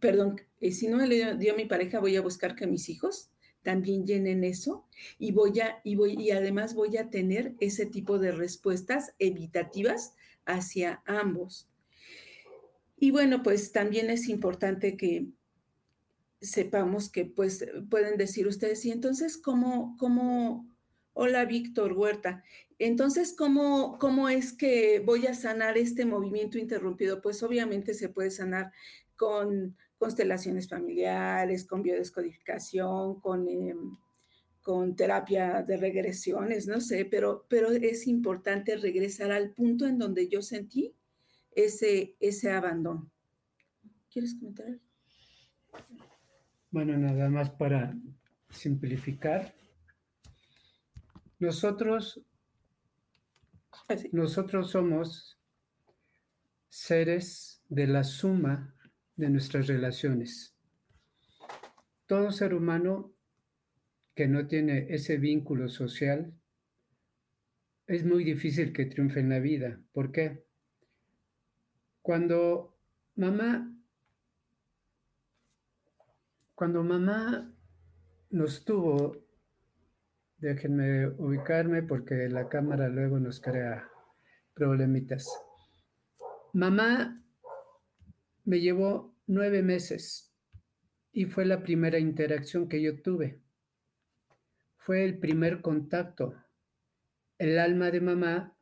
Perdón, 0.00 0.40
eh, 0.58 0.72
si 0.72 0.88
no 0.88 0.96
le 0.96 1.36
dio 1.36 1.54
mi 1.54 1.66
pareja, 1.66 2.00
voy 2.00 2.16
a 2.16 2.22
buscar 2.22 2.56
que 2.56 2.66
mis 2.66 2.88
hijos 2.88 3.28
también 3.62 4.06
llenen 4.06 4.42
eso 4.42 4.86
y 5.18 5.32
voy 5.32 5.60
a, 5.60 5.82
y 5.84 5.96
voy, 5.96 6.14
y 6.18 6.30
además 6.30 6.74
voy 6.74 6.96
a 6.96 7.10
tener 7.10 7.54
ese 7.60 7.84
tipo 7.84 8.18
de 8.18 8.32
respuestas 8.32 9.12
evitativas 9.18 10.14
hacia 10.46 11.02
ambos. 11.04 11.68
Y 12.96 13.10
bueno, 13.10 13.42
pues 13.42 13.70
también 13.70 14.08
es 14.08 14.26
importante 14.30 14.96
que 14.96 15.26
sepamos 16.40 17.10
que 17.10 17.26
pues 17.26 17.66
pueden 17.90 18.16
decir 18.16 18.46
ustedes, 18.46 18.86
y 18.86 18.90
entonces, 18.90 19.36
¿cómo, 19.36 19.96
cómo, 19.98 20.66
hola 21.12 21.44
Víctor 21.44 21.92
Huerta, 21.92 22.42
entonces, 22.80 23.34
¿cómo, 23.36 23.98
¿cómo 23.98 24.30
es 24.30 24.54
que 24.54 25.00
voy 25.00 25.26
a 25.26 25.34
sanar 25.34 25.76
este 25.76 26.06
movimiento 26.06 26.56
interrumpido? 26.56 27.20
Pues 27.20 27.42
obviamente 27.42 27.92
se 27.92 28.08
puede 28.08 28.30
sanar 28.30 28.72
con 29.16 29.76
constelaciones 29.98 30.66
familiares, 30.66 31.66
con 31.66 31.82
biodescodificación, 31.82 33.20
con, 33.20 33.46
em, 33.46 33.98
con 34.62 34.96
terapia 34.96 35.62
de 35.62 35.76
regresiones, 35.76 36.66
no 36.66 36.80
sé, 36.80 37.04
pero, 37.04 37.44
pero 37.50 37.70
es 37.70 38.06
importante 38.06 38.78
regresar 38.78 39.30
al 39.30 39.52
punto 39.52 39.86
en 39.86 39.98
donde 39.98 40.28
yo 40.28 40.40
sentí 40.40 40.94
ese, 41.52 42.16
ese 42.18 42.50
abandono. 42.50 43.12
¿Quieres 44.10 44.36
comentar? 44.36 44.80
Bueno, 46.70 46.96
nada 46.96 47.28
más 47.28 47.50
para 47.50 47.94
simplificar. 48.48 49.59
Nosotros 51.40 52.22
nosotros 54.12 54.70
somos 54.70 55.38
seres 56.68 57.62
de 57.68 57.86
la 57.86 58.04
suma 58.04 58.74
de 59.16 59.30
nuestras 59.30 59.66
relaciones. 59.66 60.54
Todo 62.06 62.30
ser 62.30 62.54
humano 62.54 63.12
que 64.14 64.28
no 64.28 64.46
tiene 64.46 64.86
ese 64.90 65.16
vínculo 65.16 65.68
social 65.68 66.32
es 67.86 68.04
muy 68.04 68.24
difícil 68.24 68.72
que 68.72 68.86
triunfe 68.86 69.20
en 69.20 69.30
la 69.30 69.38
vida. 69.38 69.80
¿Por 69.92 70.12
qué? 70.12 70.44
Cuando 72.02 72.76
mamá, 73.16 73.72
cuando 76.54 76.82
mamá 76.84 77.52
nos 78.30 78.64
tuvo 78.64 79.29
Déjenme 80.40 81.08
ubicarme 81.18 81.82
porque 81.82 82.28
la 82.30 82.48
cámara 82.48 82.88
luego 82.88 83.18
nos 83.20 83.40
crea 83.40 83.90
problemitas. 84.54 85.28
Mamá 86.54 87.22
me 88.44 88.60
llevó 88.60 89.14
nueve 89.26 89.62
meses 89.62 90.34
y 91.12 91.26
fue 91.26 91.44
la 91.44 91.62
primera 91.62 91.98
interacción 91.98 92.68
que 92.68 92.80
yo 92.80 93.02
tuve. 93.02 93.40
fue 94.78 95.04
el 95.04 95.18
primer 95.18 95.60
contacto. 95.60 96.34
El 97.38 97.58
alma 97.58 97.90
de 97.90 98.00
mamá 98.00 98.56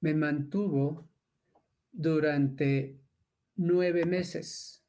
me 0.00 0.14
mantuvo 0.14 1.10
durante 1.90 3.00
nueve 3.56 4.06
meses. 4.06 4.84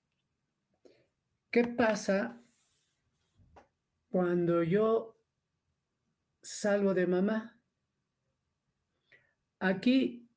¿Qué 1.50 1.64
pasa 1.66 2.40
cuando 4.10 4.62
yo 4.64 5.19
salgo 6.50 6.96
de 6.96 7.06
mamá? 7.06 7.60
Aquí 9.60 10.28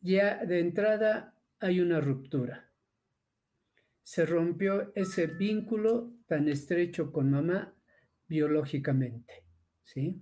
ya 0.00 0.44
de 0.44 0.58
entrada 0.58 1.38
hay 1.60 1.80
una 1.80 2.00
ruptura. 2.00 2.72
Se 4.02 4.26
rompió 4.26 4.92
ese 4.96 5.28
vínculo 5.28 6.12
tan 6.26 6.48
estrecho 6.48 7.12
con 7.12 7.30
mamá 7.30 7.72
biológicamente, 8.26 9.44
¿sí? 9.84 10.20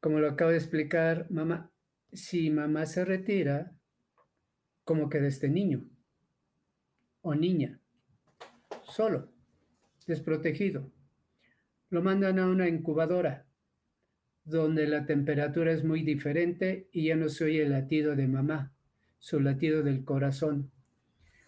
Como 0.00 0.20
lo 0.20 0.30
acabo 0.30 0.52
de 0.52 0.58
explicar, 0.58 1.26
mamá, 1.30 1.72
si 2.12 2.50
mamá 2.50 2.86
se 2.86 3.04
retira, 3.04 3.76
¿cómo 4.84 5.08
queda 5.08 5.26
este 5.26 5.48
niño 5.48 5.84
o 7.22 7.34
niña? 7.34 7.80
Solo, 8.84 9.32
desprotegido. 10.06 10.92
Lo 11.90 12.02
mandan 12.02 12.38
a 12.38 12.46
una 12.46 12.68
incubadora 12.68 13.43
donde 14.44 14.86
la 14.86 15.06
temperatura 15.06 15.72
es 15.72 15.84
muy 15.84 16.02
diferente 16.02 16.88
y 16.92 17.06
ya 17.06 17.16
no 17.16 17.28
se 17.28 17.44
oye 17.44 17.62
el 17.62 17.70
latido 17.70 18.14
de 18.14 18.28
mamá, 18.28 18.72
su 19.18 19.40
latido 19.40 19.82
del 19.82 20.04
corazón. 20.04 20.70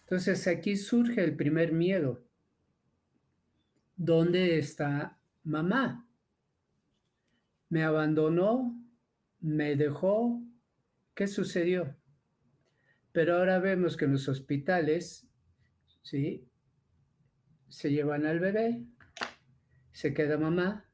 Entonces 0.01 0.47
aquí 0.47 0.75
surge 0.75 1.23
el 1.23 1.35
primer 1.35 1.73
miedo. 1.73 2.23
¿Dónde 3.95 4.57
está 4.57 5.19
mamá? 5.43 6.07
¿Me 7.69 7.83
abandonó? 7.83 8.81
¿Me 9.39 9.75
dejó? 9.75 10.41
¿Qué 11.13 11.27
sucedió? 11.27 11.95
Pero 13.11 13.35
ahora 13.35 13.59
vemos 13.59 13.97
que 13.97 14.05
en 14.05 14.13
los 14.13 14.27
hospitales, 14.29 15.27
¿sí? 16.01 16.47
Se 17.67 17.91
llevan 17.91 18.25
al 18.25 18.39
bebé, 18.39 18.85
se 19.91 20.13
queda 20.13 20.37
mamá, 20.37 20.85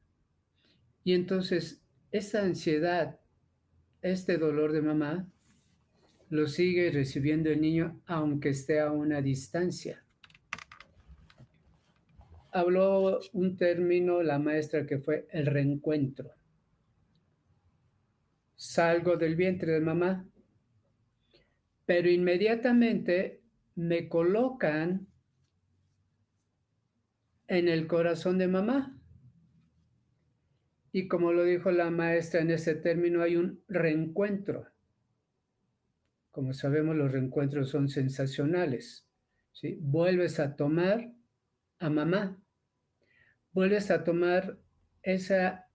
y 1.04 1.12
entonces 1.12 1.83
esta 2.14 2.44
ansiedad, 2.44 3.18
este 4.00 4.38
dolor 4.38 4.70
de 4.70 4.82
mamá, 4.82 5.28
lo 6.28 6.46
sigue 6.46 6.92
recibiendo 6.92 7.50
el 7.50 7.60
niño 7.60 8.00
aunque 8.06 8.50
esté 8.50 8.78
a 8.78 8.92
una 8.92 9.20
distancia. 9.20 10.04
Habló 12.52 13.18
un 13.32 13.56
término 13.56 14.22
la 14.22 14.38
maestra 14.38 14.86
que 14.86 14.98
fue 14.98 15.26
el 15.32 15.46
reencuentro. 15.46 16.30
Salgo 18.54 19.16
del 19.16 19.34
vientre 19.34 19.72
de 19.72 19.80
mamá, 19.80 20.24
pero 21.84 22.08
inmediatamente 22.08 23.42
me 23.74 24.08
colocan 24.08 25.08
en 27.48 27.66
el 27.66 27.88
corazón 27.88 28.38
de 28.38 28.46
mamá. 28.46 29.00
Y 30.94 31.08
como 31.08 31.32
lo 31.32 31.42
dijo 31.42 31.72
la 31.72 31.90
maestra 31.90 32.40
en 32.40 32.52
ese 32.52 32.76
término, 32.76 33.20
hay 33.20 33.34
un 33.34 33.64
reencuentro. 33.66 34.68
Como 36.30 36.52
sabemos, 36.52 36.94
los 36.94 37.10
reencuentros 37.10 37.70
son 37.70 37.88
sensacionales. 37.88 39.04
¿sí? 39.50 39.76
Vuelves 39.80 40.38
a 40.38 40.54
tomar 40.54 41.12
a 41.80 41.90
mamá, 41.90 42.40
vuelves 43.50 43.90
a 43.90 44.04
tomar 44.04 44.60
esa 45.02 45.68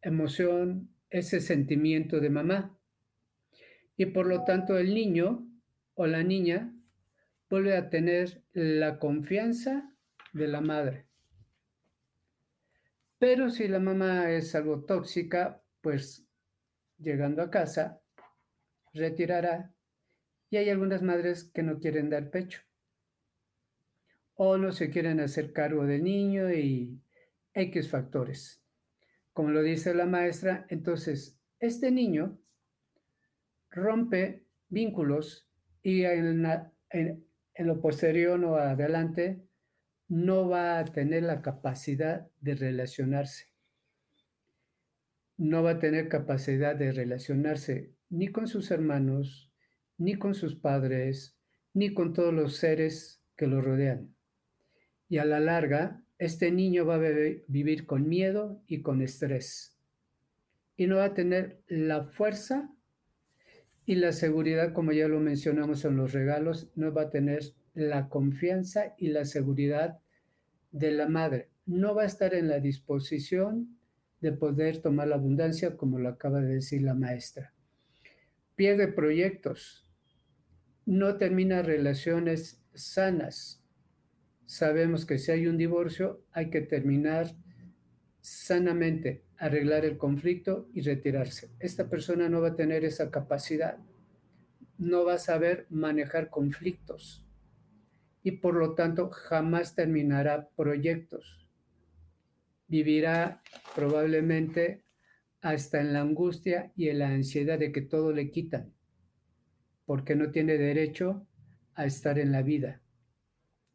emoción, 0.00 0.94
ese 1.10 1.40
sentimiento 1.40 2.20
de 2.20 2.30
mamá. 2.30 2.78
Y 3.96 4.06
por 4.06 4.28
lo 4.28 4.44
tanto 4.44 4.78
el 4.78 4.94
niño 4.94 5.44
o 5.94 6.06
la 6.06 6.22
niña 6.22 6.72
vuelve 7.50 7.76
a 7.76 7.90
tener 7.90 8.44
la 8.52 9.00
confianza 9.00 9.92
de 10.32 10.46
la 10.46 10.60
madre. 10.60 11.08
Pero 13.22 13.50
si 13.50 13.68
la 13.68 13.78
mamá 13.78 14.32
es 14.32 14.52
algo 14.56 14.82
tóxica, 14.82 15.62
pues 15.80 16.26
llegando 16.98 17.40
a 17.40 17.52
casa, 17.52 18.02
retirará. 18.92 19.72
Y 20.50 20.56
hay 20.56 20.68
algunas 20.70 21.02
madres 21.04 21.44
que 21.44 21.62
no 21.62 21.78
quieren 21.78 22.10
dar 22.10 22.30
pecho. 22.30 22.62
O 24.34 24.58
no 24.58 24.72
se 24.72 24.90
quieren 24.90 25.20
hacer 25.20 25.52
cargo 25.52 25.86
del 25.86 26.02
niño 26.02 26.52
y 26.52 27.00
X 27.54 27.88
factores. 27.88 28.60
Como 29.32 29.50
lo 29.50 29.62
dice 29.62 29.94
la 29.94 30.06
maestra, 30.06 30.66
entonces 30.68 31.38
este 31.60 31.92
niño 31.92 32.40
rompe 33.70 34.48
vínculos 34.68 35.48
y 35.80 36.02
en, 36.02 36.44
en 36.90 37.66
lo 37.68 37.80
posterior 37.80 38.44
o 38.44 38.56
adelante 38.56 39.46
no 40.12 40.46
va 40.46 40.78
a 40.78 40.84
tener 40.84 41.22
la 41.22 41.40
capacidad 41.40 42.28
de 42.42 42.54
relacionarse. 42.54 43.46
No 45.38 45.62
va 45.62 45.70
a 45.70 45.78
tener 45.78 46.10
capacidad 46.10 46.76
de 46.76 46.92
relacionarse 46.92 47.94
ni 48.10 48.28
con 48.28 48.46
sus 48.46 48.70
hermanos, 48.70 49.50
ni 49.96 50.16
con 50.16 50.34
sus 50.34 50.54
padres, 50.54 51.34
ni 51.72 51.94
con 51.94 52.12
todos 52.12 52.34
los 52.34 52.56
seres 52.56 53.22
que 53.36 53.46
lo 53.46 53.62
rodean. 53.62 54.14
Y 55.08 55.16
a 55.16 55.24
la 55.24 55.40
larga, 55.40 56.04
este 56.18 56.52
niño 56.52 56.84
va 56.84 56.96
a 56.96 57.10
vivir 57.48 57.86
con 57.86 58.06
miedo 58.06 58.62
y 58.66 58.82
con 58.82 59.00
estrés. 59.00 59.78
Y 60.76 60.88
no 60.88 60.96
va 60.96 61.06
a 61.06 61.14
tener 61.14 61.62
la 61.68 62.02
fuerza 62.02 62.70
y 63.86 63.94
la 63.94 64.12
seguridad, 64.12 64.74
como 64.74 64.92
ya 64.92 65.08
lo 65.08 65.20
mencionamos 65.20 65.86
en 65.86 65.96
los 65.96 66.12
regalos, 66.12 66.70
no 66.74 66.92
va 66.92 67.04
a 67.04 67.10
tener 67.10 67.54
la 67.74 68.08
confianza 68.08 68.94
y 68.98 69.08
la 69.08 69.24
seguridad 69.24 69.98
de 70.70 70.90
la 70.92 71.08
madre. 71.08 71.50
No 71.66 71.94
va 71.94 72.02
a 72.02 72.06
estar 72.06 72.34
en 72.34 72.48
la 72.48 72.60
disposición 72.60 73.78
de 74.20 74.32
poder 74.32 74.78
tomar 74.78 75.08
la 75.08 75.16
abundancia, 75.16 75.76
como 75.76 75.98
lo 75.98 76.08
acaba 76.08 76.40
de 76.40 76.54
decir 76.54 76.82
la 76.82 76.94
maestra. 76.94 77.52
Pierde 78.54 78.88
proyectos, 78.88 79.88
no 80.84 81.16
termina 81.16 81.62
relaciones 81.62 82.62
sanas. 82.74 83.64
Sabemos 84.46 85.06
que 85.06 85.18
si 85.18 85.32
hay 85.32 85.46
un 85.46 85.56
divorcio, 85.56 86.24
hay 86.32 86.50
que 86.50 86.60
terminar 86.60 87.34
sanamente, 88.20 89.24
arreglar 89.36 89.84
el 89.84 89.96
conflicto 89.96 90.68
y 90.72 90.82
retirarse. 90.82 91.50
Esta 91.58 91.88
persona 91.88 92.28
no 92.28 92.40
va 92.40 92.48
a 92.48 92.56
tener 92.56 92.84
esa 92.84 93.10
capacidad, 93.10 93.78
no 94.78 95.04
va 95.04 95.14
a 95.14 95.18
saber 95.18 95.66
manejar 95.70 96.30
conflictos 96.30 97.26
y 98.22 98.32
por 98.32 98.54
lo 98.54 98.74
tanto 98.74 99.10
jamás 99.10 99.74
terminará 99.74 100.48
proyectos. 100.50 101.46
Vivirá 102.68 103.42
probablemente 103.74 104.84
hasta 105.40 105.80
en 105.80 105.92
la 105.92 106.00
angustia 106.00 106.72
y 106.76 106.88
en 106.88 107.00
la 107.00 107.08
ansiedad 107.08 107.58
de 107.58 107.72
que 107.72 107.82
todo 107.82 108.12
le 108.12 108.30
quitan, 108.30 108.72
porque 109.84 110.14
no 110.14 110.30
tiene 110.30 110.56
derecho 110.56 111.26
a 111.74 111.84
estar 111.84 112.18
en 112.18 112.30
la 112.30 112.42
vida. 112.42 112.80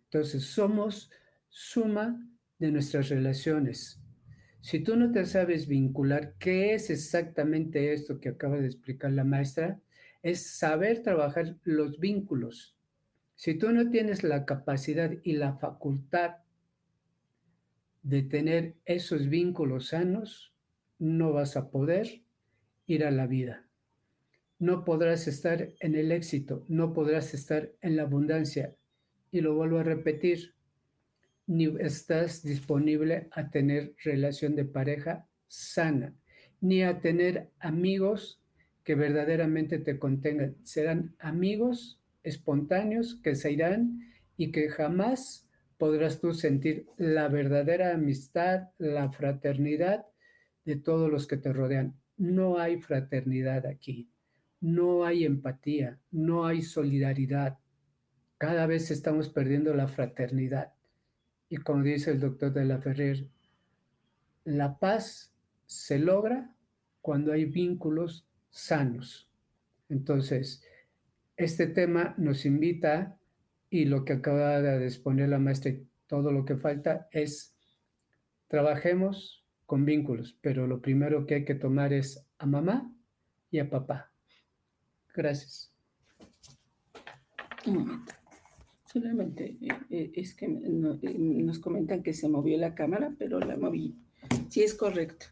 Entonces 0.05 0.45
somos 0.45 1.11
suma 1.49 2.25
de 2.57 2.71
nuestras 2.71 3.09
relaciones. 3.09 4.01
Si 4.61 4.79
tú 4.79 4.95
no 4.95 5.11
te 5.11 5.25
sabes 5.25 5.67
vincular, 5.67 6.35
¿qué 6.39 6.73
es 6.73 6.89
exactamente 6.89 7.93
esto 7.93 8.19
que 8.19 8.29
acaba 8.29 8.57
de 8.57 8.65
explicar 8.65 9.11
la 9.11 9.23
maestra? 9.23 9.79
Es 10.23 10.57
saber 10.57 11.03
trabajar 11.03 11.57
los 11.63 11.99
vínculos 11.99 12.76
si 13.37 13.53
tú 13.53 13.71
no 13.71 13.89
tienes 13.91 14.23
la 14.23 14.45
capacidad 14.45 15.11
y 15.23 15.33
la 15.33 15.53
facultad 15.53 16.37
de 18.01 18.23
tener 18.23 18.77
esos 18.83 19.29
vínculos 19.29 19.89
sanos, 19.89 20.55
no 20.97 21.33
vas 21.33 21.55
a 21.55 21.69
poder 21.69 22.23
ir 22.87 23.05
a 23.05 23.11
la 23.11 23.27
vida. 23.27 23.67
No 24.57 24.83
podrás 24.83 25.27
estar 25.27 25.69
en 25.79 25.93
el 25.93 26.11
éxito, 26.11 26.65
no 26.67 26.93
podrás 26.93 27.35
estar 27.35 27.71
en 27.81 27.95
la 27.95 28.03
abundancia. 28.03 28.75
Y 29.29 29.41
lo 29.41 29.53
vuelvo 29.53 29.77
a 29.77 29.83
repetir, 29.83 30.55
ni 31.45 31.65
estás 31.79 32.41
disponible 32.41 33.27
a 33.31 33.51
tener 33.51 33.93
relación 34.03 34.55
de 34.55 34.65
pareja 34.65 35.27
sana, 35.47 36.15
ni 36.59 36.81
a 36.81 37.01
tener 37.01 37.51
amigos 37.59 38.41
que 38.83 38.95
verdaderamente 38.95 39.77
te 39.77 39.99
contengan. 39.99 40.55
Serán 40.63 41.15
amigos 41.19 42.01
espontáneos 42.27 43.19
que 43.23 43.35
se 43.35 43.51
irán 43.51 44.01
y 44.35 44.51
que 44.51 44.69
jamás 44.69 45.47
podrás 45.77 46.19
tú 46.19 46.33
sentir 46.33 46.87
la 46.97 47.27
verdadera 47.27 47.93
amistad, 47.93 48.69
la 48.77 49.11
fraternidad 49.11 50.05
de 50.65 50.75
todos 50.75 51.11
los 51.11 51.27
que 51.27 51.37
te 51.37 51.53
rodean. 51.53 51.95
No 52.17 52.57
hay 52.57 52.81
fraternidad 52.81 53.65
aquí, 53.65 54.09
no 54.59 55.05
hay 55.05 55.23
empatía, 55.23 55.99
no 56.11 56.45
hay 56.45 56.61
solidaridad. 56.61 57.59
Cada 58.37 58.65
vez 58.65 58.91
estamos 58.91 59.29
perdiendo 59.29 59.73
la 59.73 59.87
fraternidad. 59.87 60.73
Y 61.49 61.57
como 61.57 61.83
dice 61.83 62.11
el 62.11 62.19
doctor 62.19 62.53
de 62.53 62.65
la 62.65 62.79
Ferrer, 62.79 63.27
la 64.43 64.79
paz 64.79 65.33
se 65.65 65.99
logra 65.99 66.53
cuando 67.01 67.31
hay 67.31 67.45
vínculos 67.45 68.27
sanos. 68.49 69.29
Entonces, 69.89 70.63
este 71.37 71.67
tema 71.67 72.15
nos 72.17 72.45
invita 72.45 73.17
y 73.69 73.85
lo 73.85 74.03
que 74.03 74.13
acaba 74.13 74.59
de 74.59 74.85
exponer 74.85 75.29
la 75.29 75.39
maestra, 75.39 75.71
todo 76.07 76.31
lo 76.31 76.45
que 76.45 76.57
falta 76.57 77.07
es 77.11 77.55
trabajemos 78.47 79.45
con 79.65 79.85
vínculos, 79.85 80.37
pero 80.41 80.65
lo 80.65 80.81
primero 80.81 81.25
que 81.25 81.35
hay 81.35 81.45
que 81.45 81.55
tomar 81.55 81.93
es 81.93 82.25
a 82.39 82.45
mamá 82.45 82.91
y 83.51 83.59
a 83.59 83.69
papá. 83.69 84.11
Gracias. 85.13 85.73
Un 87.65 87.75
momento. 87.75 88.13
Solamente 88.85 89.57
eh, 89.61 89.67
eh, 89.89 90.11
es 90.15 90.33
que 90.33 90.45
eh, 90.45 90.49
nos 90.49 91.59
comentan 91.59 92.01
que 92.01 92.13
se 92.13 92.29
movió 92.29 92.57
la 92.57 92.73
cámara, 92.73 93.13
pero 93.19 93.39
la 93.39 93.57
moví. 93.57 93.95
Sí, 94.49 94.63
es 94.63 94.73
correcto. 94.73 95.27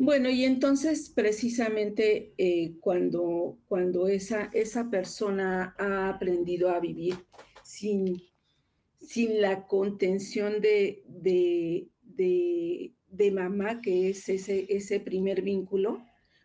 Bueno, 0.00 0.30
y 0.30 0.44
entonces 0.44 1.10
precisamente 1.10 2.32
cuando, 2.80 3.58
cuando 3.66 4.06
esa, 4.06 4.48
esa 4.52 4.88
persona 4.90 5.74
ha 5.76 6.08
aprendido 6.08 6.70
a 6.70 6.78
vivir 6.78 7.16
sin, 7.64 8.22
sin 9.00 9.40
la 9.40 9.66
contención 9.66 10.60
de, 10.60 11.02
de, 11.08 11.88
de, 13.08 13.30
mamá, 13.32 13.80
que 13.80 14.10
es 14.10 14.28
ese, 14.28 14.66
ese 14.68 15.00
primer 15.00 15.42
vínculo, 15.42 16.04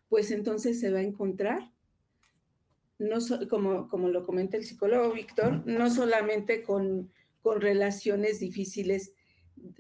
pues 0.10 0.32
entonces 0.32 0.80
se 0.80 0.92
va 0.92 1.00
a 1.00 1.04
encontrar 1.04 1.72
no 2.98 3.18
como, 3.50 3.88
como 3.88 4.10
lo 4.10 4.26
comenta 4.26 4.58
el 4.58 4.66
psicólogo 4.66 5.14
Víctor, 5.14 5.66
no 5.68 5.90
solamente 5.92 6.64
con, 6.64 7.12
con 7.42 7.62
relaciones 7.62 8.40
difíciles 8.40 9.14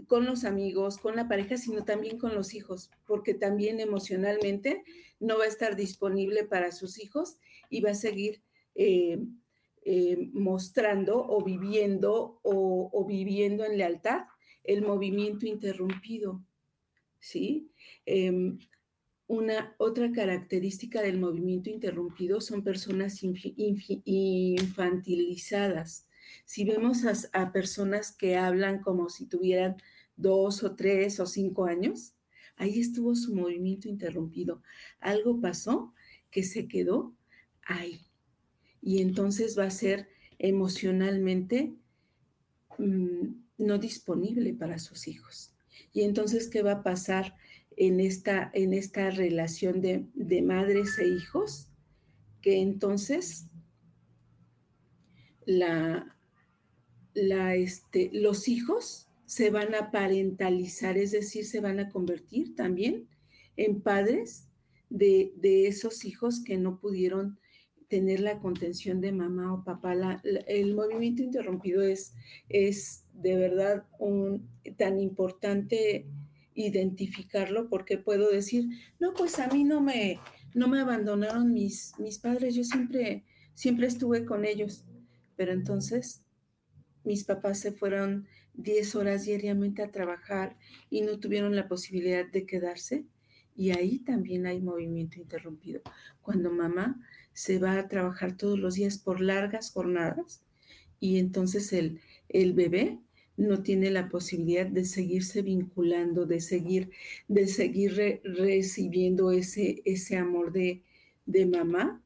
con 0.07 0.25
los 0.25 0.43
amigos, 0.43 0.97
con 0.97 1.15
la 1.15 1.27
pareja, 1.27 1.57
sino 1.57 1.85
también 1.85 2.17
con 2.17 2.35
los 2.35 2.53
hijos, 2.53 2.91
porque 3.05 3.33
también 3.33 3.79
emocionalmente 3.79 4.83
no 5.19 5.37
va 5.37 5.45
a 5.45 5.47
estar 5.47 5.75
disponible 5.75 6.43
para 6.43 6.71
sus 6.71 6.99
hijos 6.99 7.37
y 7.69 7.81
va 7.81 7.91
a 7.91 7.95
seguir 7.95 8.41
eh, 8.75 9.19
eh, 9.85 10.29
mostrando 10.33 11.25
o 11.25 11.43
viviendo 11.43 12.39
o, 12.43 13.05
viviendo 13.05 13.65
en 13.65 13.77
lealtad 13.77 14.25
el 14.63 14.81
movimiento 14.81 15.45
interrumpido, 15.45 16.41
¿sí? 17.19 17.69
Em, 18.05 18.59
una 19.27 19.75
otra 19.77 20.11
característica 20.11 21.01
del 21.01 21.19
movimiento 21.19 21.69
interrumpido 21.69 22.39
son 22.39 22.63
personas 22.63 23.21
infantilizadas. 23.23 26.07
Si 26.45 26.63
vemos 26.65 27.03
a, 27.33 27.51
personas 27.51 28.15
que 28.15 28.37
hablan 28.37 28.81
como 28.81 29.09
si 29.09 29.27
tuvieran 29.27 29.75
dos 30.15 30.63
o 30.63 30.75
tres 30.75 31.19
o 31.19 31.25
cinco 31.25 31.65
años, 31.65 32.13
ahí 32.55 32.79
estuvo 32.79 33.15
su 33.15 33.35
movimiento 33.35 33.87
interrumpido. 33.87 34.61
Algo 34.99 35.39
pasó 35.39 35.93
que 36.31 36.43
se 36.43 36.67
quedó 36.67 37.13
ahí. 37.63 38.01
Y 38.81 39.01
entonces 39.01 39.57
va 39.57 39.65
a 39.65 39.71
ser 39.71 40.09
emocionalmente 40.39 41.73
mm, 42.77 43.27
no 43.57 43.77
disponible 43.77 44.53
para 44.53 44.79
sus 44.79 45.07
hijos. 45.07 45.53
Y 45.93 46.01
entonces, 46.01 46.47
¿qué 46.47 46.61
va 46.61 46.73
a 46.73 46.83
pasar? 46.83 47.35
en 47.77 47.99
esta, 47.99 48.49
en 48.53 48.73
esta 48.73 49.09
relación 49.09 49.81
de, 49.81 50.41
madres 50.41 50.97
e 50.99 51.07
hijos, 51.07 51.67
que 52.41 52.61
entonces 52.61 53.47
la, 55.45 56.15
la, 57.13 57.55
este, 57.55 58.09
los 58.13 58.47
hijos 58.47 59.07
se 59.25 59.49
van 59.49 59.75
a 59.75 59.91
parentalizar, 59.91 60.97
es 60.97 61.11
decir, 61.11 61.45
se 61.45 61.61
van 61.61 61.79
a 61.79 61.89
convertir 61.89 62.55
también 62.55 63.07
en 63.55 63.81
padres 63.81 64.47
de, 64.89 65.31
esos 65.67 66.05
hijos 66.05 66.43
que 66.43 66.57
no 66.57 66.79
pudieron 66.79 67.39
tener 67.87 68.19
la 68.19 68.39
contención 68.39 69.01
de 69.01 69.11
mamá 69.11 69.53
o 69.53 69.63
papá. 69.63 70.21
el 70.47 70.73
movimiento 70.73 71.21
interrumpido 71.21 71.81
es, 71.81 72.13
es 72.49 73.05
de 73.13 73.35
verdad 73.35 73.85
tan 74.77 74.99
importante 74.99 76.07
identificarlo 76.55 77.69
porque 77.69 77.97
puedo 77.97 78.29
decir, 78.29 78.65
no, 78.99 79.13
pues 79.13 79.39
a 79.39 79.47
mí 79.47 79.63
no 79.63 79.81
me, 79.81 80.19
no 80.53 80.67
me 80.67 80.79
abandonaron 80.79 81.53
mis, 81.53 81.93
mis 81.99 82.19
padres, 82.19 82.55
yo 82.55 82.63
siempre, 82.63 83.23
siempre 83.53 83.87
estuve 83.87 84.25
con 84.25 84.45
ellos, 84.45 84.85
pero 85.35 85.51
entonces 85.51 86.21
mis 87.03 87.23
papás 87.23 87.59
se 87.59 87.71
fueron 87.71 88.27
10 88.55 88.95
horas 88.95 89.25
diariamente 89.25 89.81
a 89.81 89.91
trabajar 89.91 90.57
y 90.89 91.01
no 91.01 91.19
tuvieron 91.19 91.55
la 91.55 91.67
posibilidad 91.67 92.25
de 92.25 92.45
quedarse. 92.45 93.05
Y 93.55 93.71
ahí 93.71 93.99
también 93.99 94.45
hay 94.45 94.61
movimiento 94.61 95.19
interrumpido. 95.19 95.81
Cuando 96.21 96.51
mamá 96.51 96.99
se 97.33 97.59
va 97.59 97.77
a 97.77 97.87
trabajar 97.87 98.37
todos 98.37 98.59
los 98.59 98.75
días 98.75 98.97
por 98.97 99.21
largas 99.21 99.71
jornadas 99.71 100.43
y 100.99 101.17
entonces 101.19 101.73
el, 101.73 101.99
el 102.29 102.53
bebé 102.53 102.99
no 103.35 103.63
tiene 103.63 103.89
la 103.89 104.09
posibilidad 104.09 104.65
de 104.65 104.85
seguirse 104.85 105.41
vinculando, 105.41 106.25
de 106.25 106.39
seguir, 106.39 106.91
de 107.27 107.47
seguir 107.47 108.21
recibiendo 108.23 109.31
ese, 109.31 109.81
ese 109.85 110.17
amor 110.17 110.51
de, 110.51 110.83
de, 111.25 111.45
mamá 111.45 112.01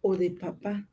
o 0.00 0.16
de 0.16 0.30
papá. 0.30 0.88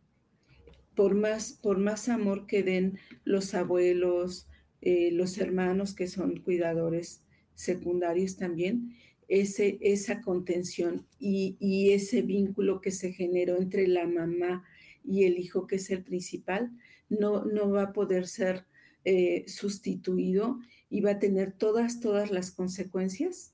Por 0.96 1.16
más, 1.16 1.54
por 1.54 1.78
más 1.78 2.10
amor 2.10 2.46
que 2.46 2.64
den 2.64 3.00
los 3.24 3.54
abuelos, 3.54 4.48
eh, 4.82 5.12
los 5.12 5.38
hermanos 5.38 5.94
que 5.94 6.08
son 6.08 6.40
cuidadores 6.42 7.22
secundarios 7.56 8.38
también, 8.38 8.96
ese, 9.28 9.78
esa 9.82 10.22
contención 10.22 11.06
y, 11.20 11.92
ese 11.92 12.22
vínculo 12.22 12.82
que 12.82 12.92
se 12.92 13.12
generó 13.12 13.58
entre 13.58 13.88
la 13.88 14.08
mamá 14.08 14.64
y 15.04 15.26
el 15.26 15.38
hijo, 15.38 15.68
que 15.68 15.78
es 15.78 15.90
el 15.90 16.04
principal, 16.04 16.72
no, 17.10 17.46
no 17.46 17.70
va 17.70 17.84
a 17.84 17.94
poder 17.94 18.28
ser 18.28 18.66
eh, 19.04 19.46
sustituido 19.48 20.60
y 20.90 21.02
va 21.02 21.12
a 21.12 21.20
tener 21.20 21.52
todas, 21.52 22.00
todas 22.00 22.32
las 22.32 22.52
consecuencias 22.52 23.54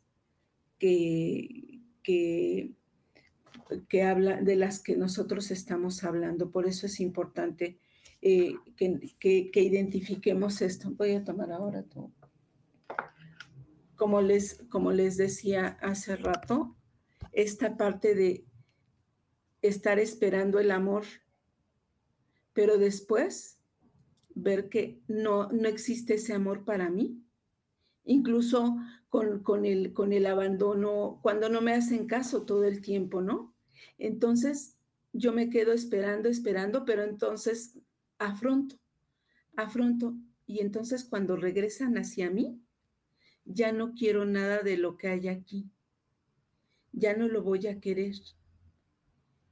que, 0.78 1.80
que, 2.04 2.74
habla, 4.04 4.42
de 4.42 4.56
las 4.56 4.80
que 4.80 4.96
nosotros 4.96 5.50
estamos 5.52 6.04
hablando. 6.04 6.52
Por 6.52 6.68
eso 6.68 6.86
es 6.86 7.00
importante 7.00 7.78
eh, 8.26 8.56
que, 8.78 9.52
identifiquemos 9.62 10.62
esto. 10.62 10.90
Voy 10.92 11.12
a 11.12 11.26
tomar 11.26 11.52
ahora 11.52 11.84
todo. 11.84 12.10
Como 13.98 14.22
les, 14.22 14.64
como 14.70 14.94
les 14.94 15.18
decía 15.18 15.78
hace 15.82 16.16
rato, 16.16 16.74
esta 17.34 17.76
parte 17.76 18.16
de 18.16 18.46
estar 19.62 20.00
esperando 20.00 20.60
el 20.60 20.72
amor, 20.72 21.04
pero 22.54 22.78
después 22.78 23.60
ver 24.36 24.70
que 24.70 25.02
no, 25.10 25.52
no 25.52 25.68
existe 25.68 26.14
ese 26.14 26.32
amor 26.32 26.64
para 26.64 26.90
mí. 26.90 27.22
Incluso 28.06 28.78
con, 29.10 29.44
con, 29.44 29.66
el, 29.66 29.92
con 29.92 30.14
el 30.14 30.28
abandono, 30.28 31.20
cuando 31.22 31.50
no 31.50 31.60
me 31.60 31.74
hacen 31.74 32.08
caso 32.08 32.44
todo 32.44 32.64
el 32.64 32.80
tiempo, 32.80 33.22
¿no? 33.22 33.54
Entonces 33.98 34.78
yo 35.12 35.34
me 35.34 35.50
quedo 35.50 35.74
esperando, 35.74 36.30
esperando, 36.30 36.86
pero 36.86 37.04
entonces 37.04 37.78
afronto, 38.26 38.78
afronto. 39.56 40.16
Y 40.46 40.60
entonces 40.60 41.06
cuando 41.06 41.36
regresan 41.36 41.98
hacia 41.98 42.30
mí, 42.30 42.62
ya 43.46 43.72
no 43.72 43.94
quiero 43.94 44.26
nada 44.26 44.62
de 44.62 44.78
lo 44.78 44.98
que 44.98 45.08
hay 45.10 45.28
aquí. 45.28 45.70
Ya 46.92 47.16
no 47.16 47.28
lo 47.28 47.44
voy 47.44 47.68
a 47.68 47.80
querer. 47.80 48.16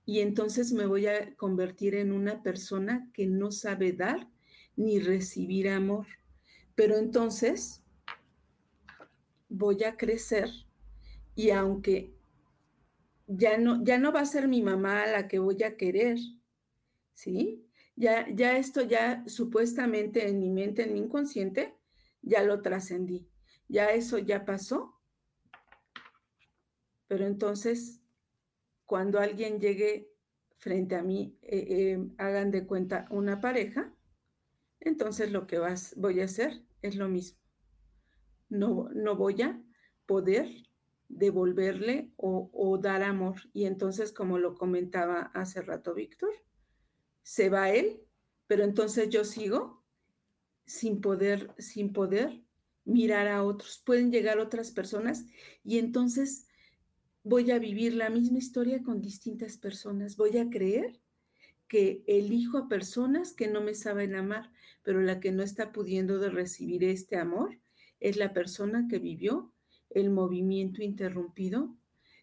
Y 0.06 0.20
entonces 0.20 0.72
me 0.74 0.86
voy 0.86 1.08
a 1.08 1.36
convertir 1.36 1.96
en 1.96 2.12
una 2.12 2.44
persona 2.44 3.10
que 3.14 3.28
no 3.28 3.52
sabe 3.52 3.94
dar 3.94 4.28
ni 4.76 5.00
recibir 5.00 5.70
amor. 5.70 6.08
Pero 6.76 6.98
entonces 6.98 7.82
voy 9.50 9.84
a 9.84 9.98
crecer 9.98 10.50
y 11.36 11.50
aunque 11.52 12.14
ya 13.28 13.58
no, 13.58 13.84
ya 13.84 13.98
no 13.98 14.12
va 14.12 14.22
a 14.22 14.26
ser 14.26 14.48
mi 14.48 14.62
mamá 14.62 15.06
la 15.08 15.28
que 15.28 15.40
voy 15.40 15.64
a 15.64 15.78
querer, 15.78 16.18
¿sí? 17.14 17.66
Ya, 17.96 18.28
ya 18.34 18.58
esto 18.58 18.82
ya 18.82 19.24
supuestamente 19.28 20.28
en 20.28 20.40
mi 20.40 20.50
mente, 20.50 20.84
en 20.84 20.94
mi 20.94 21.00
inconsciente, 21.00 21.76
ya 22.22 22.44
lo 22.44 22.62
trascendí. 22.62 23.30
Ya 23.68 23.92
eso 23.92 24.18
ya 24.18 24.46
pasó. 24.46 25.00
Pero 27.08 27.26
entonces, 27.26 28.02
cuando 28.86 29.20
alguien 29.20 29.60
llegue 29.60 30.12
frente 30.58 30.96
a 30.96 31.04
mí, 31.04 31.38
eh, 31.42 31.66
eh, 31.70 32.08
hagan 32.18 32.52
de 32.52 32.66
cuenta 32.66 33.08
una 33.10 33.42
pareja, 33.42 33.94
entonces 34.80 35.32
lo 35.32 35.48
que 35.48 35.60
vas, 35.60 35.94
voy 35.98 36.22
a 36.22 36.26
hacer 36.26 36.64
es 36.82 36.96
lo 36.96 37.08
mismo. 37.08 37.40
No, 38.50 38.90
no 38.94 39.16
voy 39.16 39.42
a 39.42 39.62
poder 40.06 40.48
devolverle 41.08 42.12
o, 42.18 42.78
dar 42.82 43.04
amor. 43.04 43.36
Y 43.54 43.66
entonces, 43.66 44.12
como 44.12 44.38
lo 44.38 44.56
comentaba 44.56 45.32
hace 45.34 45.62
rato 45.62 45.94
Víctor, 45.94 46.32
se 47.24 47.50
va 47.50 47.72
él, 47.72 48.02
pero 48.48 48.64
entonces 48.64 49.10
yo 49.10 49.24
sigo 49.24 49.84
sin 50.66 51.02
poder, 51.02 51.54
sin 51.58 51.94
poder 51.94 52.42
mirar 52.86 53.28
a 53.28 53.44
otros, 53.44 53.82
pueden 53.86 54.12
llegar 54.12 54.40
otras 54.40 54.72
personas 54.72 55.26
y 55.64 55.78
entonces 55.78 56.48
voy 57.24 57.52
a 57.52 57.60
vivir 57.60 57.94
la 57.94 58.10
misma 58.10 58.40
historia 58.40 58.82
con 58.82 59.02
distintas 59.02 59.58
personas. 59.58 60.18
Voy 60.18 60.38
a 60.38 60.50
creer 60.50 61.00
que 61.68 62.04
elijo 62.08 62.58
a 62.58 62.68
personas 62.68 63.34
que 63.34 63.48
no 63.48 63.62
me 63.62 63.76
saben 63.76 64.16
amar, 64.16 64.52
pero 64.84 65.02
la 65.02 65.20
que 65.20 65.32
no 65.32 65.44
está 65.44 65.72
pudiendo 65.72 66.20
de 66.20 66.30
recibir 66.30 66.84
este 66.84 67.18
amor 67.18 67.60
es 68.00 68.18
la 68.18 68.34
persona 68.34 68.88
que 68.90 69.00
vivió 69.00 69.54
el 69.90 70.10
movimiento 70.10 70.82
interrumpido. 70.82 71.76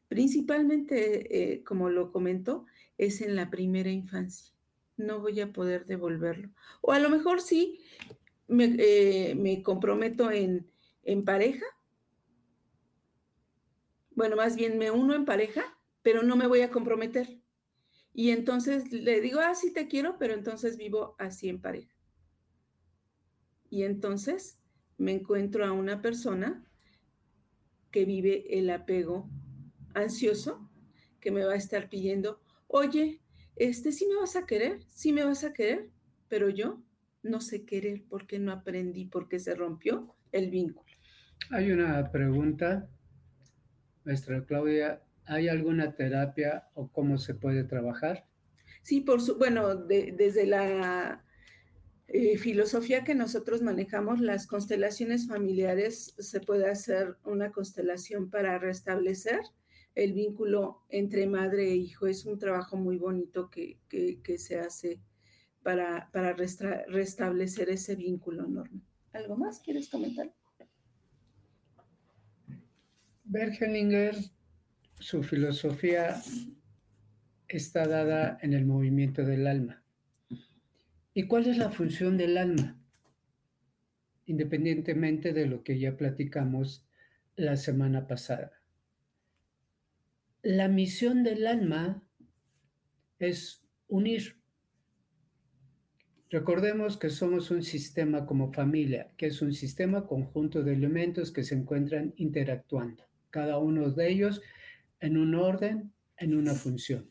Principalmente, 0.08 1.52
eh, 1.54 1.64
como 1.64 1.88
lo 1.88 2.10
comento, 2.12 2.66
es 2.98 3.20
en 3.20 3.36
la 3.36 3.50
primera 3.50 3.90
infancia. 3.90 4.52
No 4.98 5.20
voy 5.20 5.40
a 5.40 5.52
poder 5.52 5.86
devolverlo. 5.86 6.50
O 6.82 6.92
a 6.92 6.98
lo 6.98 7.08
mejor 7.08 7.40
sí, 7.40 7.80
me, 8.46 8.76
eh, 8.78 9.62
comprometo 9.64 10.30
en, 10.30 10.70
en 11.04 11.24
pareja. 11.24 11.64
Bueno, 14.10 14.36
más 14.36 14.56
bien 14.56 14.76
me 14.76 14.90
uno 14.90 15.14
en 15.14 15.24
pareja, 15.24 15.78
pero 16.02 16.22
no 16.22 16.36
me 16.36 16.46
voy 16.46 16.60
a 16.60 16.70
comprometer. 16.70 17.40
Y 18.12 18.30
entonces 18.30 18.92
le 18.92 19.20
digo, 19.20 19.40
ah, 19.40 19.54
sí 19.54 19.72
te 19.72 19.86
quiero, 19.86 20.18
pero 20.18 20.34
entonces 20.34 20.76
vivo 20.76 21.14
así 21.18 21.48
en 21.48 21.60
pareja. 21.60 21.94
Y 23.70 23.84
entonces 23.84 24.58
me 24.96 25.12
encuentro 25.12 25.64
a 25.64 25.72
una 25.72 26.02
persona 26.02 26.68
que 27.90 28.04
vive 28.04 28.58
el 28.58 28.70
apego 28.70 29.30
ansioso, 29.94 30.68
que 31.20 31.30
me 31.30 31.44
va 31.44 31.52
a 31.52 31.56
estar 31.56 31.88
pidiendo, 31.88 32.40
oye, 32.66 33.22
este 33.58 33.92
sí 33.92 34.06
me 34.06 34.16
vas 34.16 34.36
a 34.36 34.46
querer, 34.46 34.80
sí 34.88 35.12
me 35.12 35.24
vas 35.24 35.44
a 35.44 35.52
querer, 35.52 35.90
pero 36.28 36.48
yo 36.48 36.82
no 37.22 37.40
sé 37.40 37.64
querer 37.64 38.04
porque 38.08 38.38
no 38.38 38.52
aprendí, 38.52 39.06
porque 39.06 39.38
se 39.38 39.54
rompió 39.54 40.14
el 40.32 40.50
vínculo. 40.50 40.90
Hay 41.50 41.70
una 41.70 42.10
pregunta, 42.10 42.88
maestra 44.04 44.44
Claudia, 44.44 45.02
¿hay 45.26 45.48
alguna 45.48 45.94
terapia 45.94 46.68
o 46.74 46.88
cómo 46.88 47.18
se 47.18 47.34
puede 47.34 47.64
trabajar? 47.64 48.26
Sí, 48.82 49.00
por 49.00 49.20
su, 49.20 49.36
bueno, 49.36 49.74
desde 49.74 50.46
la 50.46 51.24
eh, 52.06 52.38
filosofía 52.38 53.04
que 53.04 53.14
nosotros 53.14 53.60
manejamos, 53.60 54.20
las 54.20 54.46
constelaciones 54.46 55.28
familiares, 55.28 56.14
se 56.18 56.40
puede 56.40 56.70
hacer 56.70 57.16
una 57.24 57.52
constelación 57.52 58.30
para 58.30 58.58
restablecer 58.58 59.40
el 59.98 60.12
vínculo 60.12 60.84
entre 60.88 61.26
madre 61.26 61.72
e 61.72 61.76
hijo. 61.76 62.06
Es 62.06 62.24
un 62.24 62.38
trabajo 62.38 62.76
muy 62.76 62.98
bonito 62.98 63.50
que, 63.50 63.78
se 64.38 64.60
hace 64.60 65.00
para, 65.62 66.08
para 66.12 66.34
restablecer 66.34 67.68
ese 67.68 67.96
vínculo, 67.96 68.46
Norma. 68.46 68.80
¿Algo 69.12 69.36
más 69.36 69.60
quieres 69.60 69.88
comentar? 69.88 70.32
Bergelinger, 73.24 74.14
su 75.00 75.22
filosofía 75.22 76.22
está 77.48 77.86
dada 77.86 78.38
en 78.40 78.52
el 78.54 78.64
movimiento 78.64 79.24
del 79.24 79.46
alma. 79.48 79.82
¿Y 81.12 81.26
cuál 81.26 81.48
es 81.48 81.58
la 81.58 81.70
función 81.70 82.16
del 82.16 82.38
alma? 82.38 82.80
Independientemente 84.26 85.32
de 85.32 85.46
lo 85.46 85.64
que 85.64 85.78
ya 85.80 85.96
platicamos 85.96 86.86
la 87.34 87.56
semana 87.56 88.06
pasada. 88.06 88.57
La 90.42 90.68
misión 90.68 91.24
del 91.24 91.46
alma 91.48 92.00
es 93.18 93.66
unir. 93.88 94.40
Recordemos 96.30 96.96
que 96.96 97.10
somos 97.10 97.50
un 97.50 97.64
sistema 97.64 98.24
como 98.24 98.52
familia, 98.52 99.12
que 99.16 99.26
es 99.26 99.42
un 99.42 99.52
sistema 99.52 100.06
conjunto 100.06 100.62
de 100.62 100.74
elementos 100.74 101.32
que 101.32 101.42
se 101.42 101.56
encuentran 101.56 102.14
interactuando, 102.16 103.04
cada 103.30 103.58
uno 103.58 103.90
de 103.90 104.10
ellos 104.10 104.40
en 105.00 105.16
un 105.16 105.34
orden, 105.34 105.92
en 106.16 106.36
una 106.36 106.54
función. 106.54 107.10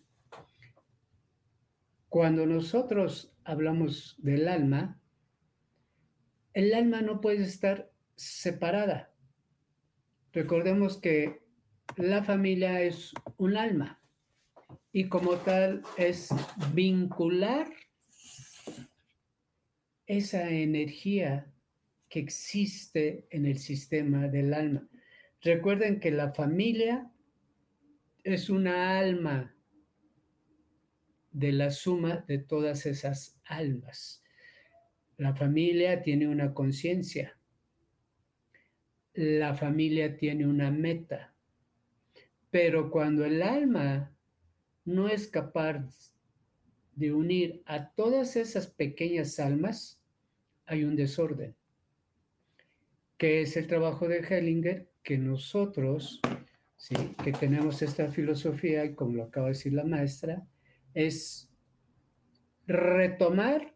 Cuando 2.07 2.45
nosotros 2.45 3.33
hablamos 3.43 4.15
del 4.19 4.47
alma, 4.47 5.01
el 6.53 6.73
alma 6.73 7.01
no 7.01 7.19
puede 7.19 7.43
estar 7.43 7.91
separada. 8.15 9.13
Recordemos 10.31 10.97
que 10.97 11.46
la 11.95 12.23
familia 12.23 12.81
es 12.81 13.13
un 13.37 13.57
alma 13.57 14.01
y 14.91 15.07
como 15.07 15.37
tal 15.37 15.81
es 15.97 16.29
vincular 16.73 17.67
esa 20.05 20.49
energía 20.49 21.51
que 22.09 22.19
existe 22.19 23.27
en 23.29 23.45
el 23.45 23.57
sistema 23.57 24.27
del 24.27 24.53
alma. 24.53 24.87
Recuerden 25.41 25.99
que 25.99 26.11
la 26.11 26.33
familia 26.33 27.11
es 28.23 28.49
una 28.49 28.97
alma 28.97 29.55
de 31.31 31.51
la 31.51 31.69
suma 31.69 32.25
de 32.27 32.39
todas 32.39 32.85
esas 32.85 33.39
almas. 33.45 34.23
La 35.17 35.35
familia 35.35 36.01
tiene 36.01 36.27
una 36.27 36.53
conciencia. 36.53 37.37
La 39.13 39.53
familia 39.55 40.17
tiene 40.17 40.47
una 40.47 40.71
meta. 40.71 41.33
Pero 42.49 42.89
cuando 42.89 43.25
el 43.25 43.41
alma 43.41 44.15
no 44.85 45.09
es 45.09 45.27
capaz 45.27 46.13
de 46.95 47.13
unir 47.13 47.61
a 47.65 47.91
todas 47.91 48.35
esas 48.35 48.67
pequeñas 48.67 49.39
almas, 49.39 50.01
hay 50.65 50.83
un 50.83 50.95
desorden, 50.95 51.55
que 53.17 53.41
es 53.41 53.55
el 53.57 53.67
trabajo 53.67 54.07
de 54.07 54.19
Hellinger, 54.19 54.89
que 55.03 55.17
nosotros, 55.17 56.19
¿sí? 56.75 56.95
que 57.23 57.31
tenemos 57.31 57.81
esta 57.81 58.09
filosofía, 58.09 58.83
y 58.85 58.95
como 58.95 59.17
lo 59.17 59.23
acaba 59.23 59.47
de 59.47 59.53
decir 59.53 59.73
la 59.73 59.85
maestra, 59.85 60.45
es 60.93 61.49
retomar 62.65 63.75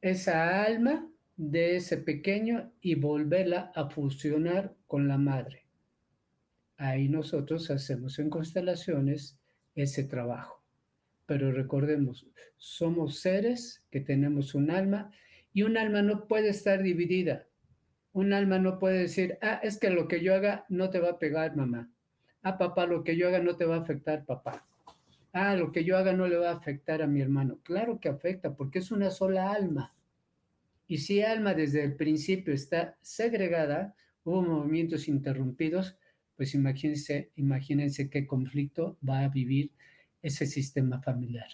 esa 0.00 0.64
alma 0.64 1.10
de 1.36 1.76
ese 1.76 1.96
pequeño 1.96 2.72
y 2.80 2.94
volverla 2.94 3.72
a 3.74 3.90
fusionar 3.90 4.74
con 4.86 5.08
la 5.08 5.18
madre. 5.18 5.59
Ahí 6.80 7.08
nosotros 7.08 7.70
hacemos 7.70 8.18
en 8.18 8.30
constelaciones 8.30 9.38
ese 9.74 10.04
trabajo. 10.04 10.64
Pero 11.26 11.52
recordemos, 11.52 12.26
somos 12.56 13.20
seres 13.20 13.84
que 13.90 14.00
tenemos 14.00 14.54
un 14.54 14.70
alma 14.70 15.10
y 15.52 15.62
un 15.62 15.76
alma 15.76 16.02
no 16.02 16.26
puede 16.26 16.48
estar 16.48 16.82
dividida. 16.82 17.46
Un 18.12 18.32
alma 18.32 18.58
no 18.58 18.78
puede 18.78 18.98
decir, 18.98 19.38
ah, 19.42 19.60
es 19.62 19.78
que 19.78 19.90
lo 19.90 20.08
que 20.08 20.20
yo 20.22 20.34
haga 20.34 20.64
no 20.68 20.90
te 20.90 20.98
va 20.98 21.10
a 21.10 21.18
pegar, 21.18 21.54
mamá. 21.54 21.92
Ah, 22.42 22.58
papá, 22.58 22.86
lo 22.86 23.04
que 23.04 23.16
yo 23.16 23.28
haga 23.28 23.40
no 23.40 23.56
te 23.56 23.66
va 23.66 23.76
a 23.76 23.80
afectar, 23.80 24.24
papá 24.24 24.66
ah, 25.32 25.56
lo 25.56 25.72
que 25.72 25.84
yo 25.84 25.96
haga 25.96 26.12
no 26.12 26.26
le 26.26 26.36
va 26.36 26.50
a 26.50 26.54
afectar 26.54 27.02
a 27.02 27.06
mi 27.06 27.20
hermano. 27.20 27.58
Claro 27.62 28.00
que 28.00 28.08
afecta, 28.08 28.54
porque 28.54 28.80
es 28.80 28.90
una 28.90 29.10
sola 29.10 29.52
alma. 29.52 29.94
Y 30.86 30.98
si 30.98 31.22
alma 31.22 31.54
desde 31.54 31.84
el 31.84 31.94
principio 31.94 32.52
está 32.52 32.96
segregada, 33.00 33.94
hubo 34.24 34.42
movimientos 34.42 35.08
interrumpidos, 35.08 35.96
pues 36.40 36.54
imagínense, 36.54 37.30
imagínense 37.36 38.08
qué 38.08 38.26
conflicto 38.26 38.96
va 39.06 39.20
a 39.20 39.28
vivir 39.28 39.72
ese 40.22 40.46
sistema 40.46 40.98
familiar. 41.02 41.48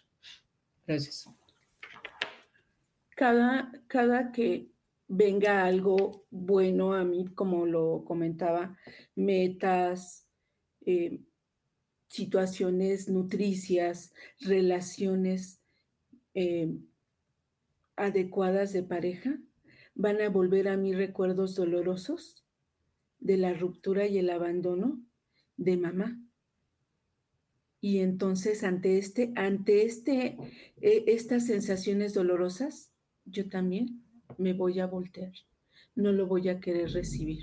Gracias. 0.86 1.28
Cada, 3.16 3.72
cada 3.88 4.30
que 4.30 4.70
venga 5.08 5.64
algo 5.64 6.24
bueno 6.30 6.94
a 6.94 7.02
mí, 7.02 7.26
como 7.34 7.66
lo 7.66 8.04
comentaba, 8.04 8.78
metas, 9.16 10.28
eh, 10.82 11.18
situaciones 12.06 13.08
nutricias, 13.08 14.12
relaciones 14.38 15.60
eh, 16.32 16.78
adecuadas 17.96 18.72
de 18.72 18.84
pareja, 18.84 19.36
van 19.96 20.20
a 20.20 20.28
volver 20.28 20.68
a 20.68 20.76
mí 20.76 20.92
recuerdos 20.92 21.56
dolorosos 21.56 22.45
de 23.26 23.36
la 23.36 23.52
ruptura 23.52 24.06
y 24.06 24.18
el 24.18 24.30
abandono 24.30 25.04
de 25.56 25.76
mamá. 25.76 26.22
Y 27.80 27.98
entonces 27.98 28.62
ante 28.62 28.98
este, 28.98 29.32
ante 29.34 29.84
este, 29.84 30.36
e, 30.80 31.04
estas 31.08 31.46
sensaciones 31.46 32.14
dolorosas, 32.14 32.92
yo 33.24 33.48
también 33.48 34.04
me 34.38 34.52
voy 34.52 34.78
a 34.78 34.86
voltear. 34.86 35.32
No 35.96 36.12
lo 36.12 36.28
voy 36.28 36.48
a 36.48 36.60
querer 36.60 36.90
recibir. 36.90 37.42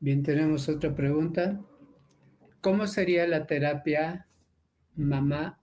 Bien, 0.00 0.22
tenemos 0.22 0.68
otra 0.68 0.94
pregunta. 0.94 1.64
¿Cómo 2.60 2.86
sería 2.86 3.26
la 3.26 3.46
terapia 3.46 4.28
mamá 4.94 5.62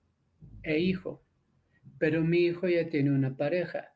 e 0.64 0.80
hijo? 0.80 1.22
Pero 2.00 2.24
mi 2.24 2.40
hijo 2.40 2.68
ya 2.68 2.90
tiene 2.90 3.12
una 3.12 3.38
pareja. 3.38 3.94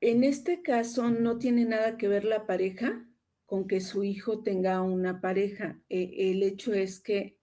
En 0.00 0.24
este 0.24 0.62
caso 0.62 1.10
no 1.10 1.38
tiene 1.38 1.64
nada 1.64 1.98
que 1.98 2.08
ver 2.08 2.24
la 2.24 2.46
pareja 2.46 3.06
con 3.44 3.66
que 3.66 3.80
su 3.80 4.04
hijo 4.04 4.42
tenga 4.42 4.80
una 4.80 5.20
pareja. 5.20 5.78
E, 5.88 6.30
el 6.30 6.42
hecho 6.42 6.72
es 6.72 7.00
que 7.00 7.36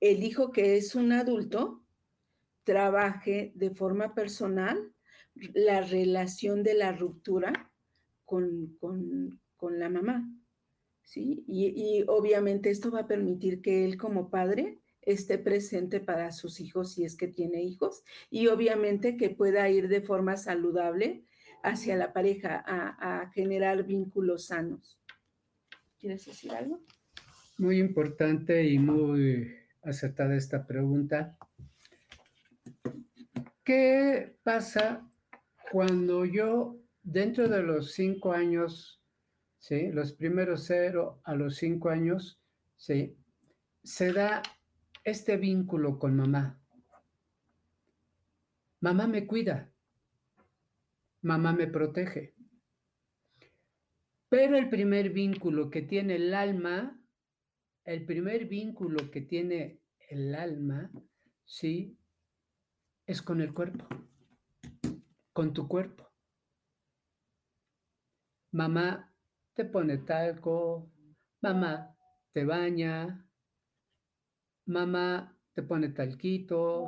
el 0.00 0.24
hijo 0.24 0.52
que 0.52 0.76
es 0.76 0.94
un 0.94 1.12
adulto 1.12 1.84
trabaje 2.64 3.52
de 3.54 3.70
forma 3.70 4.14
personal 4.14 4.92
la 5.34 5.80
relación 5.80 6.62
de 6.62 6.74
la 6.74 6.92
ruptura 6.92 7.70
con, 8.24 8.78
la 9.60 9.88
mamá. 9.88 10.28
¿sí? 11.02 11.44
Y, 11.46 12.04
obviamente 12.08 12.70
esto 12.70 12.90
va 12.90 13.00
a 13.00 13.08
permitir 13.08 13.60
que 13.60 13.84
él 13.84 13.96
como 13.96 14.30
padre 14.30 14.80
esté 15.02 15.38
presente 15.38 16.00
para 16.00 16.32
sus 16.32 16.60
hijos 16.60 16.94
si 16.94 17.04
es 17.04 17.16
que 17.16 17.26
tiene 17.26 17.62
hijos 17.62 18.04
y 18.30 18.46
obviamente 18.46 19.16
que 19.16 19.30
pueda 19.30 19.68
ir 19.68 19.88
de 19.88 20.00
forma 20.00 20.36
saludable 20.36 21.24
hacia 21.62 21.96
la 21.96 22.12
pareja 22.12 22.62
a, 22.66 23.30
generar 23.30 23.84
vínculos 23.84 24.46
sanos. 24.46 24.98
¿Quieres 25.98 26.26
decir 26.26 26.52
algo? 26.52 26.80
Muy 27.58 27.78
importante 27.78 28.64
y 28.64 28.78
muy 28.78 29.54
acertada 29.82 30.34
esta 30.34 30.66
pregunta. 30.66 31.36
¿Qué 33.64 34.36
pasa 34.42 35.08
cuando 35.70 36.24
yo, 36.24 36.76
dentro 37.02 37.48
de 37.48 37.62
los 37.62 37.92
cinco 37.92 38.32
años, 38.32 39.00
¿sí? 39.58 39.88
los 39.92 40.12
primeros 40.12 40.64
cero 40.66 41.20
a 41.24 41.34
los 41.34 41.56
cinco 41.56 41.88
años, 41.88 42.40
¿sí? 42.76 43.16
se 43.84 44.12
da 44.12 44.42
este 45.04 45.36
vínculo 45.36 45.98
con 45.98 46.16
mamá? 46.16 46.58
Mamá 48.80 49.06
me 49.06 49.26
cuida, 49.28 49.71
mamá 51.22 51.52
me 51.52 51.66
protege. 51.66 52.34
Pero 54.28 54.56
el 54.56 54.68
primer 54.68 55.10
vínculo 55.10 55.70
que 55.70 55.82
tiene 55.82 56.16
el 56.16 56.34
alma, 56.34 56.98
el 57.84 58.04
primer 58.06 58.46
vínculo 58.46 59.10
que 59.10 59.22
tiene 59.22 59.80
el 60.08 60.34
alma, 60.34 60.90
¿sí? 61.44 61.98
Es 63.06 63.22
con 63.22 63.40
el 63.40 63.52
cuerpo, 63.52 63.86
con 65.32 65.52
tu 65.52 65.68
cuerpo. 65.68 66.10
Mamá 68.52 69.14
te 69.54 69.64
pone 69.64 69.98
talco, 69.98 70.90
mamá 71.40 71.96
te 72.32 72.44
baña, 72.44 73.28
mamá 74.66 75.38
te 75.54 75.62
pone 75.62 75.90
talquito, 75.90 76.86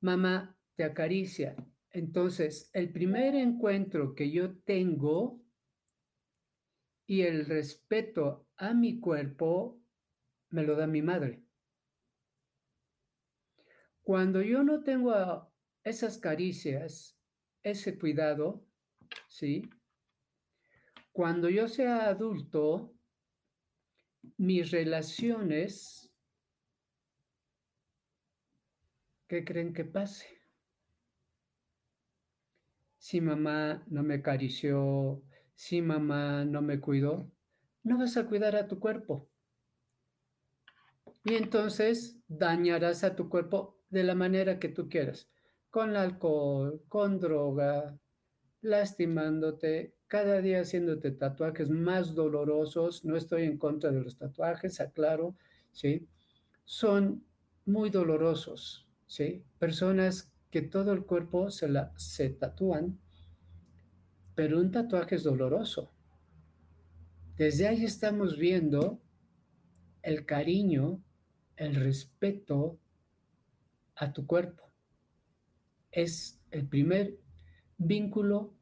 mamá 0.00 0.56
te 0.76 0.84
acaricia. 0.84 1.56
Entonces, 1.94 2.70
el 2.72 2.90
primer 2.90 3.36
encuentro 3.36 4.16
que 4.16 4.28
yo 4.32 4.58
tengo 4.62 5.40
y 7.06 7.22
el 7.22 7.46
respeto 7.46 8.48
a 8.56 8.74
mi 8.74 8.98
cuerpo 8.98 9.80
me 10.50 10.64
lo 10.64 10.74
da 10.74 10.88
mi 10.88 11.02
madre. 11.02 11.44
Cuando 14.02 14.42
yo 14.42 14.64
no 14.64 14.82
tengo 14.82 15.14
esas 15.84 16.18
caricias, 16.18 17.16
ese 17.62 17.96
cuidado, 17.96 18.66
¿sí? 19.28 19.62
Cuando 21.12 21.48
yo 21.48 21.68
sea 21.68 22.08
adulto, 22.08 22.92
mis 24.36 24.72
relaciones, 24.72 26.12
¿qué 29.28 29.44
creen 29.44 29.72
que 29.72 29.84
pase? 29.84 30.33
Si 33.04 33.20
mamá 33.20 33.84
no 33.88 34.02
me 34.02 34.14
acarició, 34.14 35.22
si 35.54 35.82
mamá 35.82 36.46
no 36.46 36.62
me 36.62 36.80
cuidó, 36.80 37.30
no 37.82 37.98
vas 37.98 38.16
a 38.16 38.26
cuidar 38.26 38.56
a 38.56 38.66
tu 38.66 38.80
cuerpo. 38.80 39.28
Y 41.22 41.34
entonces 41.34 42.16
dañarás 42.28 43.04
a 43.04 43.14
tu 43.14 43.28
cuerpo 43.28 43.78
de 43.90 44.04
la 44.04 44.14
manera 44.14 44.58
que 44.58 44.70
tú 44.70 44.88
quieras, 44.88 45.28
con 45.68 45.96
alcohol, 45.96 46.82
con 46.88 47.20
droga, 47.20 47.94
lastimándote, 48.62 49.96
cada 50.06 50.40
día 50.40 50.62
haciéndote 50.62 51.10
tatuajes 51.10 51.68
más 51.68 52.14
dolorosos. 52.14 53.04
No 53.04 53.18
estoy 53.18 53.42
en 53.42 53.58
contra 53.58 53.90
de 53.90 54.00
los 54.00 54.16
tatuajes, 54.16 54.80
aclaro, 54.80 55.36
¿sí? 55.72 56.08
Son 56.64 57.22
muy 57.66 57.90
dolorosos, 57.90 58.88
¿sí? 59.06 59.44
Personas 59.58 60.33
que 60.54 60.62
todo 60.62 60.92
el 60.92 61.04
cuerpo 61.04 61.50
se, 61.50 61.68
la, 61.68 61.92
se 61.96 62.30
tatúan, 62.30 63.00
pero 64.36 64.60
un 64.60 64.70
tatuaje 64.70 65.16
es 65.16 65.24
doloroso. 65.24 65.90
Desde 67.36 67.66
ahí 67.66 67.84
estamos 67.84 68.38
viendo 68.38 69.02
el 70.02 70.24
cariño, 70.24 71.02
el 71.56 71.74
respeto 71.74 72.78
a 73.96 74.12
tu 74.12 74.28
cuerpo. 74.28 74.70
Es 75.90 76.40
el 76.52 76.68
primer 76.68 77.18
vínculo 77.76 78.54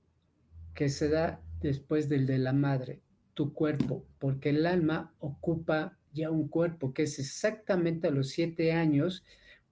que 0.72 0.88
se 0.88 1.10
da 1.10 1.42
después 1.60 2.08
del 2.08 2.24
de 2.24 2.38
la 2.38 2.54
madre, 2.54 3.02
tu 3.34 3.52
cuerpo, 3.52 4.06
porque 4.18 4.48
el 4.48 4.64
alma 4.64 5.14
ocupa 5.18 5.98
ya 6.14 6.30
un 6.30 6.48
cuerpo 6.48 6.94
que 6.94 7.02
es 7.02 7.18
exactamente 7.18 8.08
a 8.08 8.12
los 8.12 8.30
siete 8.30 8.72
años 8.72 9.22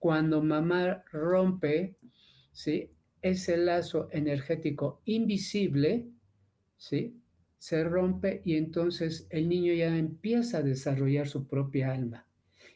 cuando 0.00 0.42
mamá 0.42 1.04
rompe, 1.12 1.94
¿sí? 2.52 2.90
Ese 3.22 3.56
lazo 3.56 4.08
energético 4.12 5.02
invisible, 5.04 6.08
¿sí? 6.76 7.16
Se 7.58 7.84
rompe 7.84 8.42
y 8.44 8.56
entonces 8.56 9.26
el 9.30 9.48
niño 9.48 9.74
ya 9.74 9.96
empieza 9.96 10.58
a 10.58 10.62
desarrollar 10.62 11.28
su 11.28 11.46
propia 11.46 11.92
alma 11.92 12.26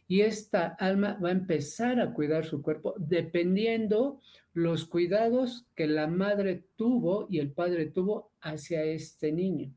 y 0.07 0.21
esta 0.21 0.67
alma 0.67 1.19
va 1.23 1.31
a 1.31 1.33
empezar 1.33 2.01
a 2.01 2.13
cuidar 2.13 2.45
su 2.45 2.63
cuerpo 2.63 2.95
dependiendo 2.99 4.21
los 4.53 4.85
cuidados 4.85 5.67
que 5.75 5.87
la 5.87 6.07
madre 6.07 6.65
tuvo 6.77 7.27
y 7.31 7.39
el 7.39 7.51
padre 7.53 7.87
tuvo 7.87 8.31
hacia 8.41 8.85
este 8.85 9.33
niño. 9.33 9.73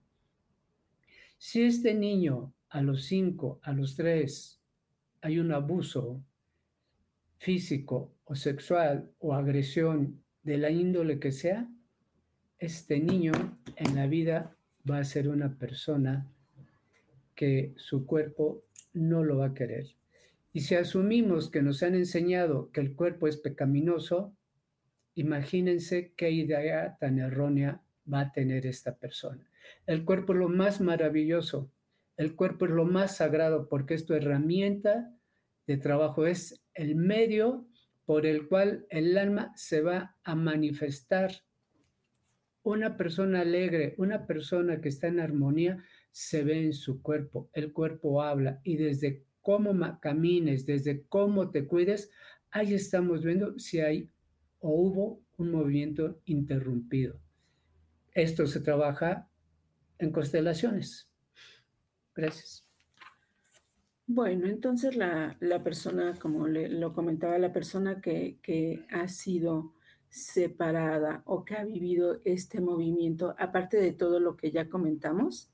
Si 1.37 1.63
este 1.63 1.93
niño 1.93 2.53
a 2.69 2.81
los 2.81 3.05
cinco, 3.05 3.59
a 3.63 3.71
los 3.71 3.95
tres, 3.95 4.59
hay 5.21 5.39
un 5.39 5.51
abuso 5.51 6.21
físico 7.47 8.11
o 8.25 8.35
sexual 8.35 9.09
o 9.19 9.33
agresión 9.33 10.21
de 10.43 10.57
la 10.57 10.69
índole 10.69 11.17
que 11.17 11.31
sea, 11.31 11.65
este 12.59 12.99
niño 12.99 13.31
en 13.77 13.95
la 13.95 14.05
vida 14.05 14.53
va 14.83 14.97
a 14.97 15.05
ser 15.05 15.29
una 15.29 15.57
persona 15.57 16.29
que 17.35 17.73
su 17.77 18.05
cuerpo 18.05 18.65
no 18.91 19.23
lo 19.23 19.37
va 19.37 19.45
a 19.45 19.53
querer. 19.53 19.85
Y 20.51 20.59
si 20.59 20.75
asumimos 20.75 21.49
que 21.49 21.61
nos 21.61 21.83
han 21.83 21.95
enseñado 21.95 22.69
que 22.73 22.81
el 22.81 22.93
cuerpo 22.95 23.29
es 23.29 23.37
pecaminoso, 23.37 24.35
imagínense 25.15 26.11
qué 26.17 26.31
idea 26.31 26.97
tan 26.99 27.17
errónea 27.17 27.81
va 28.11 28.19
a 28.23 28.31
tener 28.33 28.65
esta 28.65 28.97
persona. 28.97 29.49
El 29.85 30.03
cuerpo 30.03 30.33
es 30.33 30.39
lo 30.39 30.49
más 30.49 30.81
maravilloso, 30.81 31.71
el 32.17 32.35
cuerpo 32.35 32.65
es 32.65 32.71
lo 32.71 32.83
más 32.83 33.15
sagrado 33.15 33.69
porque 33.69 33.93
es 33.93 34.05
tu 34.05 34.15
herramienta 34.15 35.16
de 35.67 35.77
trabajo, 35.77 36.25
es 36.25 36.63
el 36.73 36.95
medio 36.95 37.67
por 38.05 38.25
el 38.25 38.47
cual 38.47 38.87
el 38.89 39.17
alma 39.17 39.51
se 39.55 39.81
va 39.81 40.15
a 40.23 40.33
manifestar. 40.33 41.43
Una 42.63 42.97
persona 42.97 43.41
alegre, 43.41 43.93
una 43.97 44.25
persona 44.25 44.81
que 44.81 44.89
está 44.89 45.07
en 45.07 45.19
armonía, 45.19 45.83
se 46.11 46.43
ve 46.43 46.63
en 46.63 46.73
su 46.73 47.01
cuerpo, 47.01 47.49
el 47.53 47.73
cuerpo 47.73 48.23
habla 48.23 48.59
y 48.63 48.77
desde 48.77 49.25
cómo 49.41 49.99
camines, 50.01 50.65
desde 50.65 51.05
cómo 51.07 51.51
te 51.51 51.67
cuides, 51.67 52.09
ahí 52.49 52.73
estamos 52.73 53.23
viendo 53.23 53.59
si 53.59 53.79
hay 53.81 54.09
o 54.59 54.69
hubo 54.69 55.21
un 55.37 55.51
movimiento 55.51 56.19
interrumpido. 56.25 57.19
Esto 58.13 58.47
se 58.47 58.59
trabaja 58.59 59.29
en 59.99 60.11
constelaciones. 60.11 61.09
Gracias. 62.15 62.66
Bueno, 64.09 64.47
entonces 64.47 64.95
la, 64.95 65.37
persona, 65.63 66.17
como 66.19 66.47
le, 66.47 66.69
lo 66.69 66.93
comentaba, 66.93 67.37
la 67.37 67.51
persona 67.51 67.99
que, 68.01 68.39
que, 68.41 68.85
ha 68.89 69.09
sido 69.09 69.73
separada 70.09 71.23
o 71.25 71.43
que 71.43 71.55
ha 71.55 71.65
vivido 71.65 72.21
este 72.23 72.61
movimiento, 72.61 73.35
aparte 73.37 73.77
de 73.77 73.91
todo 73.91 74.21
lo 74.21 74.37
que 74.37 74.51
ya 74.51 74.69
comentamos, 74.69 75.51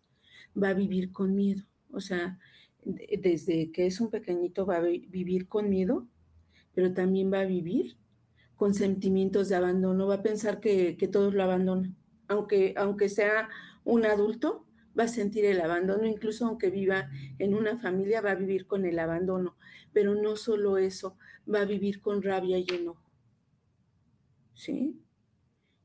va 0.61 0.69
a 0.69 0.73
vivir 0.75 1.11
con 1.11 1.35
miedo. 1.35 1.63
O 1.91 1.99
sea, 1.99 2.39
desde 2.85 3.71
que 3.71 3.87
es 3.87 3.99
un 3.99 4.11
pequeñito 4.11 4.67
va 4.67 4.77
a 4.77 4.81
vivir 4.81 5.47
con 5.47 5.69
miedo, 5.69 6.07
pero 6.75 6.93
también 6.93 7.33
va 7.33 7.41
a 7.41 7.45
vivir 7.45 7.97
con 8.55 8.75
sentimientos 8.75 9.49
de 9.49 9.55
abandono, 9.55 10.07
va 10.07 10.15
a 10.15 10.23
pensar 10.23 10.59
que, 10.59 10.95
todos 11.11 11.33
lo 11.33 11.43
abandonan. 11.43 11.95
Aunque, 12.27 12.75
aunque 12.77 13.09
sea 13.09 13.49
un 13.83 14.05
adulto, 14.05 14.65
va 14.97 15.03
a 15.03 15.07
sentir 15.07 15.45
el 15.45 15.61
abandono, 15.61 16.05
incluso 16.05 16.45
aunque 16.45 16.69
viva 16.69 17.09
en 17.39 17.53
una 17.53 17.77
familia, 17.77 18.21
va 18.21 18.31
a 18.31 18.35
vivir 18.35 18.67
con 18.67 18.85
el 18.85 18.99
abandono. 18.99 19.57
Pero 19.91 20.15
no 20.15 20.35
solo 20.35 20.77
eso, 20.77 21.17
va 21.51 21.61
a 21.61 21.65
vivir 21.65 22.01
con 22.01 22.21
rabia 22.21 22.57
y 22.57 22.65
enojo. 22.69 23.11
¿Sí? 24.53 24.99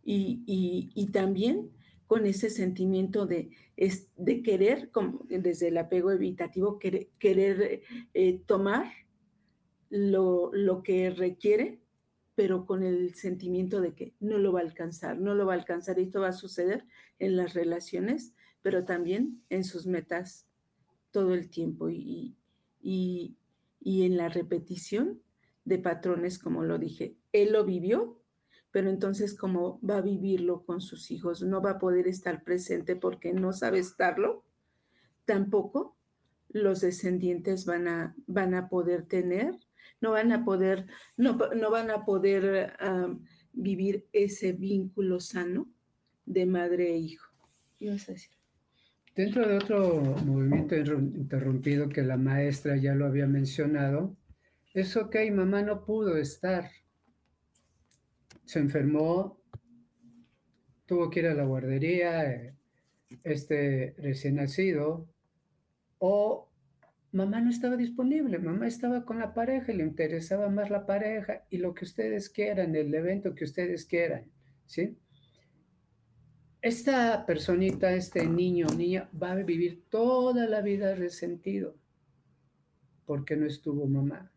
Y, 0.04 0.42
y 0.94 1.06
también 1.11 1.70
con 2.09 2.24
ese 2.24 2.48
sentimiento 2.48 3.26
de, 3.26 3.50
de 4.16 4.42
querer, 4.42 4.90
como 4.90 5.24
desde 5.28 5.68
el 5.68 5.76
apego 5.76 6.11
evitativo, 6.11 6.78
querer, 6.78 7.82
eh, 8.14 8.42
tomar 8.46 8.90
lo, 9.90 10.50
que 10.82 11.11
requiere 11.11 11.80
pero 12.34 12.66
con 12.66 12.84
el 12.84 13.14
sentimiento 13.16 13.80
de 13.80 13.94
que 13.94 14.14
no 14.20 14.38
lo 14.38 14.52
va 14.52 14.61
a 14.61 14.62
alcanzar, 14.62 15.18
no 15.18 15.34
lo 15.34 15.44
va 15.44 15.54
a 15.54 15.56
alcanzar. 15.56 15.98
Y 15.98 16.02
esto 16.02 16.20
va 16.20 16.28
a 16.28 16.32
suceder 16.32 16.84
en 17.18 17.36
las 17.36 17.52
relaciones, 17.52 18.32
pero 18.62 18.84
también 18.84 19.42
en 19.50 19.64
sus 19.64 19.86
metas 19.86 20.46
todo 21.11 21.34
el 21.34 21.48
tiempo 21.48 21.88
y, 21.90 22.36
y, 22.80 23.36
y 23.80 24.04
en 24.04 24.16
la 24.16 24.28
repetición 24.28 25.20
de 25.64 25.78
patrones, 25.78 26.38
como 26.38 26.64
lo 26.64 26.78
dije. 26.78 27.16
Él 27.32 27.52
lo 27.52 27.64
vivió, 27.64 28.20
pero 28.70 28.90
entonces 28.90 29.34
cómo 29.34 29.80
va 29.80 29.98
a 29.98 30.02
vivirlo 30.02 30.64
con 30.64 30.80
sus 30.80 31.11
hijos, 31.11 31.42
no 31.42 31.62
va 31.62 31.72
a 31.72 31.78
poder 31.78 32.06
estar 32.06 32.42
presente 32.44 32.96
porque 32.96 33.32
no 33.32 33.52
sabe 33.52 33.78
estarlo, 33.78 34.44
tampoco 35.24 35.96
los 36.48 36.80
descendientes 36.80 37.66
van 37.66 37.88
a, 37.88 38.16
van 38.26 38.54
a 38.54 38.68
poder 38.68 39.06
tener, 39.06 39.59
no 40.00 40.12
van 40.12 40.32
a 40.32 40.44
poder, 40.44 40.86
no, 41.16 41.36
no 41.36 41.70
van 41.70 41.90
a 41.90 42.04
poder 42.04 42.72
vivir 43.52 44.06
ese 44.12 44.52
vínculo 44.52 45.20
sano 45.20 45.68
de 46.24 46.46
madre 46.46 46.92
e 46.92 46.98
hijo. 46.98 47.32
Dentro 49.18 49.48
de 49.48 49.56
otro 49.56 50.00
movimiento 50.24 50.76
interrumpido 50.76 51.88
que 51.88 52.04
la 52.04 52.16
maestra 52.16 52.76
ya 52.76 52.94
lo 52.94 53.04
había 53.04 53.26
mencionado, 53.26 54.16
es 54.74 54.96
ok, 54.96 55.16
mamá 55.32 55.60
no 55.60 55.84
pudo 55.84 56.16
estar, 56.16 56.70
se 58.44 58.60
enfermó, 58.60 59.40
tuvo 60.86 61.10
que 61.10 61.18
ir 61.18 61.26
a 61.26 61.34
la 61.34 61.42
guardería, 61.42 62.32
eh, 62.32 62.54
este 63.24 63.96
recién 63.98 64.36
nacido, 64.36 65.08
o 65.98 66.48
mamá 67.10 67.40
no 67.40 67.50
estaba 67.50 67.76
disponible, 67.76 68.38
mamá 68.38 68.68
estaba 68.68 69.04
con 69.04 69.18
la 69.18 69.34
pareja, 69.34 69.72
le 69.72 69.82
interesaba 69.82 70.48
más 70.48 70.70
la 70.70 70.86
pareja 70.86 71.44
y 71.50 71.58
lo 71.58 71.74
que 71.74 71.86
ustedes 71.86 72.30
quieran, 72.30 72.76
el 72.76 72.94
evento 72.94 73.34
que 73.34 73.42
ustedes 73.42 73.84
quieran, 73.84 74.30
¿sí? 74.66 74.96
Esta 76.61 77.24
personita, 77.24 77.94
este 77.94 78.26
niño 78.26 78.66
o 78.68 78.74
niña 78.74 79.09
va 79.20 79.32
a 79.32 79.36
vivir 79.36 79.84
toda 79.88 80.46
la 80.46 80.61
vida 80.61 80.94
resentido 80.96 81.76
porque 83.06 83.36
no 83.36 83.46
estuvo 83.46 83.86
mamá. 83.86 84.32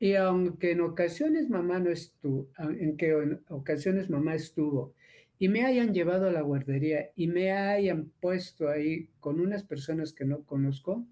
Y 0.00 0.16
aunque 0.16 0.72
en 0.72 0.80
ocasiones 0.80 1.48
mamá 1.48 1.78
no 1.78 1.90
estuvo, 1.90 2.50
en 2.58 2.96
que 2.96 3.10
en 3.10 3.44
ocasiones 3.48 4.10
mamá 4.10 4.34
estuvo 4.34 4.94
y 5.38 5.48
me 5.48 5.64
hayan 5.64 5.94
llevado 5.94 6.28
a 6.28 6.32
la 6.32 6.42
guardería 6.42 7.12
y 7.14 7.28
me 7.28 7.52
hayan 7.52 8.10
puesto 8.20 8.68
ahí 8.68 9.08
con 9.20 9.38
unas 9.38 9.62
personas 9.62 10.12
que 10.12 10.24
no 10.24 10.44
conozco, 10.44 11.06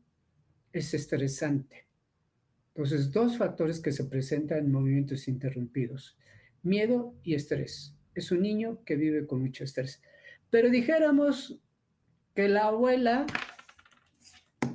es 0.72 0.92
estresante. 0.94 1.86
Entonces, 2.74 3.12
dos 3.12 3.38
factores 3.38 3.80
que 3.80 3.92
se 3.92 4.04
presentan 4.04 4.58
en 4.58 4.72
movimientos 4.72 5.28
interrumpidos, 5.28 6.18
miedo 6.62 7.14
y 7.22 7.34
estrés. 7.34 7.94
Es 8.14 8.32
un 8.32 8.42
niño 8.42 8.82
que 8.84 8.96
vive 8.96 9.26
con 9.26 9.42
mucho 9.42 9.64
estrés. 9.64 10.02
Pero 10.50 10.68
dijéramos 10.70 11.60
que 12.34 12.48
la 12.48 12.66
abuela 12.66 13.26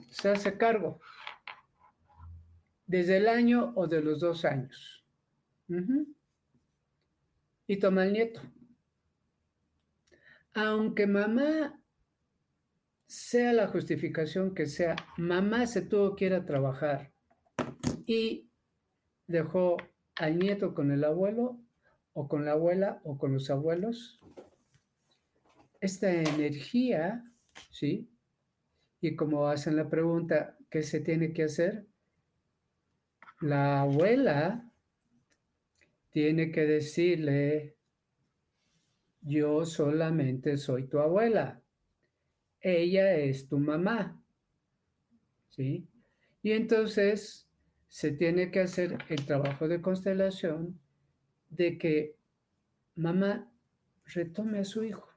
se 0.09 0.29
hace 0.29 0.57
cargo 0.57 0.99
desde 2.87 3.17
el 3.17 3.27
año 3.27 3.73
o 3.75 3.87
de 3.87 4.01
los 4.01 4.19
dos 4.19 4.45
años. 4.45 5.05
Y 7.67 7.77
toma 7.77 8.05
el 8.05 8.13
nieto. 8.13 8.41
Aunque 10.53 11.07
mamá 11.07 11.81
sea 13.07 13.53
la 13.53 13.67
justificación 13.67 14.53
que 14.53 14.67
sea, 14.67 14.95
mamá 15.17 15.67
se 15.67 15.81
tuvo 15.81 16.15
que 16.15 16.25
ir 16.25 16.33
a 16.33 16.45
trabajar 16.45 17.11
y 18.05 18.49
dejó 19.27 19.77
al 20.15 20.37
nieto 20.37 20.73
con 20.73 20.91
el 20.91 21.03
abuelo 21.03 21.59
o 22.15 22.29
con 22.29 22.45
la 22.45 22.53
abuela 22.53 23.01
o 23.03 23.17
con 23.17 23.33
los 23.33 23.49
abuelos. 23.49 24.19
Esta 25.81 26.11
energía, 26.11 27.29
¿sí? 27.71 28.09
Y 29.01 29.15
como 29.17 29.47
hacen 29.47 29.75
la 29.75 29.89
pregunta, 29.89 30.57
¿qué 30.69 30.81
se 30.81 31.01
tiene 31.01 31.33
que 31.33 31.43
hacer? 31.43 31.85
La 33.41 33.81
abuela 33.81 34.71
tiene 36.11 36.51
que 36.53 36.65
decirle, 36.65 37.75
yo 39.19 39.65
solamente 39.65 40.55
soy 40.55 40.87
tu 40.87 40.99
abuela, 40.99 41.61
ella 42.61 43.13
es 43.17 43.49
tu 43.49 43.59
mamá, 43.59 44.23
¿sí? 45.49 45.85
Y 46.41 46.53
entonces 46.53 47.49
se 47.89 48.11
tiene 48.11 48.51
que 48.51 48.61
hacer 48.61 48.97
el 49.09 49.25
trabajo 49.25 49.67
de 49.67 49.81
constelación 49.81 50.79
de 51.49 51.77
que 51.77 52.15
mamá 52.95 53.51
retome 54.05 54.59
a 54.59 54.65
su 54.65 54.83
hijo. 54.83 55.07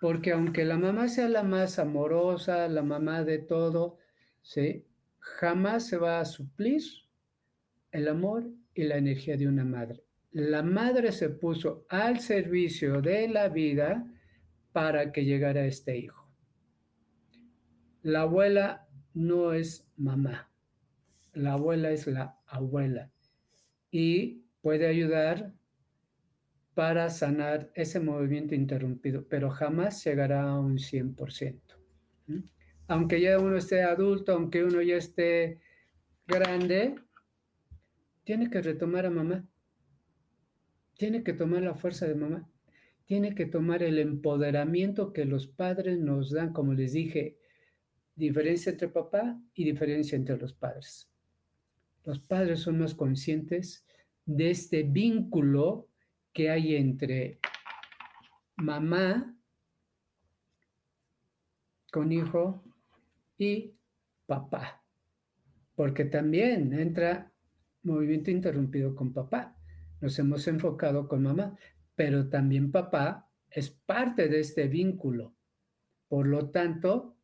Porque 0.00 0.32
aunque 0.32 0.64
la 0.64 0.76
mamá 0.76 1.08
sea 1.08 1.28
la 1.28 1.42
más 1.42 1.78
amorosa, 1.78 2.68
la 2.68 2.82
mamá 2.82 3.24
de 3.24 3.38
todo, 3.38 3.98
¿sí? 4.42 4.86
jamás 5.24 5.86
se 5.86 5.96
va 5.96 6.20
a 6.20 6.24
suplir 6.24 6.82
el 7.90 8.08
amor 8.08 8.50
y 8.74 8.84
la 8.84 8.96
energía 8.96 9.36
de 9.36 9.48
una 9.48 9.64
madre. 9.64 10.04
La 10.32 10.62
madre 10.62 11.12
se 11.12 11.30
puso 11.30 11.86
al 11.88 12.20
servicio 12.20 13.00
de 13.00 13.28
la 13.28 13.48
vida 13.48 14.06
para 14.72 15.12
que 15.12 15.24
llegara 15.24 15.64
este 15.64 15.96
hijo. 15.96 16.28
La 18.02 18.22
abuela 18.22 18.86
no 19.14 19.52
es 19.54 19.88
mamá, 19.96 20.50
la 21.32 21.54
abuela 21.54 21.90
es 21.90 22.06
la 22.06 22.38
abuela 22.46 23.10
y 23.90 24.43
puede 24.64 24.88
ayudar 24.88 25.52
para 26.74 27.08
sanar 27.10 27.70
ese 27.74 28.00
movimiento 28.00 28.56
interrumpido, 28.56 29.28
pero 29.28 29.50
jamás 29.50 30.02
llegará 30.04 30.42
a 30.42 30.58
un 30.58 30.78
100% 30.78 31.60
aunque 32.86 33.20
ya 33.20 33.38
uno 33.38 33.56
esté 33.56 33.82
adulto, 33.82 34.32
aunque 34.32 34.64
uno 34.64 34.82
ya 34.82 34.96
esté 34.96 35.60
grande, 36.26 36.96
tiene 38.24 38.50
que 38.50 38.60
retomar 38.60 39.06
a 39.06 39.10
mamá. 39.10 39.46
Tiene 40.96 41.22
que 41.22 41.32
tomar 41.32 41.62
la 41.62 41.74
fuerza 41.74 42.06
de 42.06 42.14
mamá. 42.14 42.48
Tiene 43.04 43.34
que 43.34 43.46
tomar 43.46 43.82
el 43.82 43.98
empoderamiento 43.98 45.12
que 45.12 45.24
los 45.24 45.46
padres 45.46 45.98
nos 45.98 46.30
dan, 46.30 46.52
como 46.52 46.72
les 46.72 46.92
dije, 46.92 47.38
diferencia 48.14 48.72
entre 48.72 48.88
papá 48.88 49.38
y 49.54 49.64
diferencia 49.64 50.16
entre 50.16 50.38
los 50.38 50.54
padres. 50.54 51.10
Los 52.04 52.20
padres 52.20 52.60
son 52.60 52.78
más 52.78 52.94
conscientes 52.94 53.86
de 54.26 54.50
este 54.50 54.82
vínculo 54.82 55.88
que 56.32 56.50
hay 56.50 56.76
entre 56.76 57.38
mamá 58.56 59.36
con 61.90 62.12
hijo 62.12 62.64
y 63.38 63.74
papá, 64.26 64.82
porque 65.74 66.04
también 66.04 66.72
entra 66.72 67.32
movimiento 67.82 68.30
interrumpido 68.30 68.94
con 68.94 69.12
papá. 69.12 69.56
Nos 70.00 70.18
hemos 70.18 70.46
enfocado 70.48 71.06
con 71.06 71.22
mamá, 71.22 71.56
pero 71.94 72.28
también 72.28 72.72
papá 72.72 73.30
es 73.50 73.70
parte 73.70 74.28
de 74.28 74.40
este 74.40 74.66
vínculo. 74.66 75.34
Por 76.08 76.26
lo 76.26 76.50
tanto, 76.50 77.16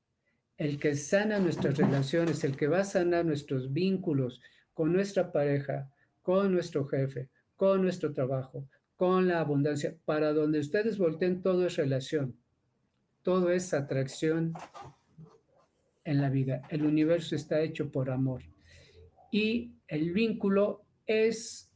el 0.56 0.78
que 0.78 0.94
sana 0.94 1.38
nuestras 1.38 1.78
relaciones, 1.78 2.44
el 2.44 2.56
que 2.56 2.68
va 2.68 2.80
a 2.80 2.84
sanar 2.84 3.24
nuestros 3.24 3.72
vínculos 3.72 4.40
con 4.74 4.92
nuestra 4.92 5.32
pareja, 5.32 5.90
con 6.22 6.52
nuestro 6.52 6.86
jefe, 6.86 7.28
con 7.56 7.82
nuestro 7.82 8.12
trabajo, 8.12 8.68
con 8.96 9.28
la 9.28 9.40
abundancia, 9.40 9.96
para 10.04 10.32
donde 10.32 10.60
ustedes 10.60 10.98
volteen, 10.98 11.42
todo 11.42 11.66
es 11.66 11.76
relación, 11.76 12.36
todo 13.22 13.50
es 13.50 13.72
atracción 13.72 14.52
en 16.04 16.20
la 16.20 16.28
vida. 16.28 16.62
El 16.70 16.84
universo 16.84 17.34
está 17.34 17.60
hecho 17.60 17.90
por 17.90 18.10
amor. 18.10 18.42
Y 19.30 19.74
el 19.88 20.12
vínculo 20.12 20.84
es, 21.06 21.70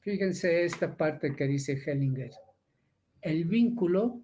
fíjense 0.00 0.64
esta 0.64 0.96
parte 0.96 1.34
que 1.34 1.46
dice 1.46 1.80
Hellinger, 1.84 2.32
el 3.22 3.44
vínculo 3.44 4.22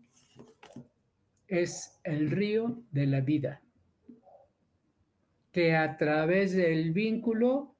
es 1.46 2.00
el 2.04 2.30
río 2.30 2.82
de 2.90 3.06
la 3.06 3.20
vida, 3.20 3.62
que 5.52 5.76
a 5.76 5.96
través 5.96 6.52
del 6.52 6.92
vínculo 6.92 7.71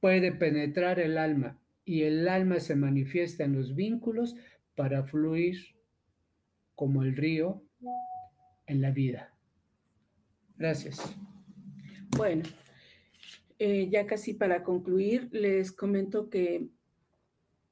puede 0.00 0.32
penetrar 0.32 1.00
el 1.00 1.18
alma 1.18 1.58
y 1.84 2.02
el 2.02 2.28
alma 2.28 2.60
se 2.60 2.76
manifiesta 2.76 3.44
en 3.44 3.54
los 3.54 3.74
vínculos 3.74 4.36
para 4.74 5.04
fluir 5.04 5.74
como 6.74 7.02
el 7.02 7.16
río 7.16 7.62
en 8.66 8.80
la 8.80 8.90
vida. 8.90 9.34
Gracias. 10.56 11.00
Bueno, 12.16 12.42
eh, 13.58 13.88
ya 13.90 14.06
casi 14.06 14.34
para 14.34 14.62
concluir, 14.62 15.28
les 15.32 15.72
comento 15.72 16.30
que 16.30 16.68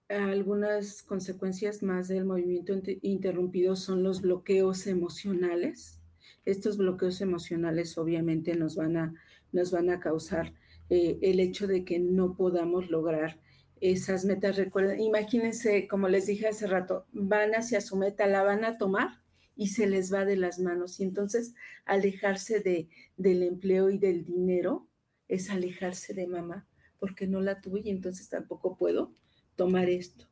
algunas 0.08 1.02
consecuencias 1.02 1.82
más 1.82 2.08
del 2.08 2.24
movimiento 2.24 2.74
interrumpido 3.02 3.76
son 3.76 4.02
los 4.02 4.22
bloqueos 4.22 4.86
emocionales. 4.86 6.00
Estos 6.44 6.76
bloqueos 6.76 7.20
emocionales 7.20 7.98
obviamente 7.98 8.54
nos 8.56 8.76
van 8.76 8.96
a, 8.96 9.14
nos 9.52 9.72
van 9.72 9.90
a 9.90 10.00
causar 10.00 10.52
eh, 10.90 11.18
el 11.22 11.40
hecho 11.40 11.66
de 11.66 11.84
que 11.84 11.98
no 11.98 12.36
podamos 12.36 12.90
lograr 12.90 13.40
esas 13.80 14.24
metas. 14.24 14.56
Recuerden, 14.56 15.00
imagínense, 15.00 15.86
como 15.88 16.08
les 16.08 16.26
dije 16.26 16.48
hace 16.48 16.66
rato, 16.66 17.06
van 17.12 17.54
hacia 17.54 17.80
su 17.80 17.96
meta, 17.96 18.26
la 18.26 18.42
van 18.42 18.64
a 18.64 18.78
tomar 18.78 19.20
y 19.54 19.68
se 19.68 19.86
les 19.86 20.12
va 20.12 20.24
de 20.24 20.36
las 20.36 20.58
manos. 20.58 21.00
Y 21.00 21.04
entonces 21.04 21.54
alejarse 21.84 22.60
de, 22.60 22.88
del 23.16 23.42
empleo 23.42 23.90
y 23.90 23.98
del 23.98 24.24
dinero 24.24 24.88
es 25.28 25.50
alejarse 25.50 26.14
de 26.14 26.26
mamá, 26.26 26.68
porque 26.98 27.26
no 27.26 27.40
la 27.40 27.60
tuve 27.60 27.80
y 27.84 27.90
entonces 27.90 28.28
tampoco 28.28 28.76
puedo 28.76 29.12
tomar 29.56 29.88
esto. 29.88 30.26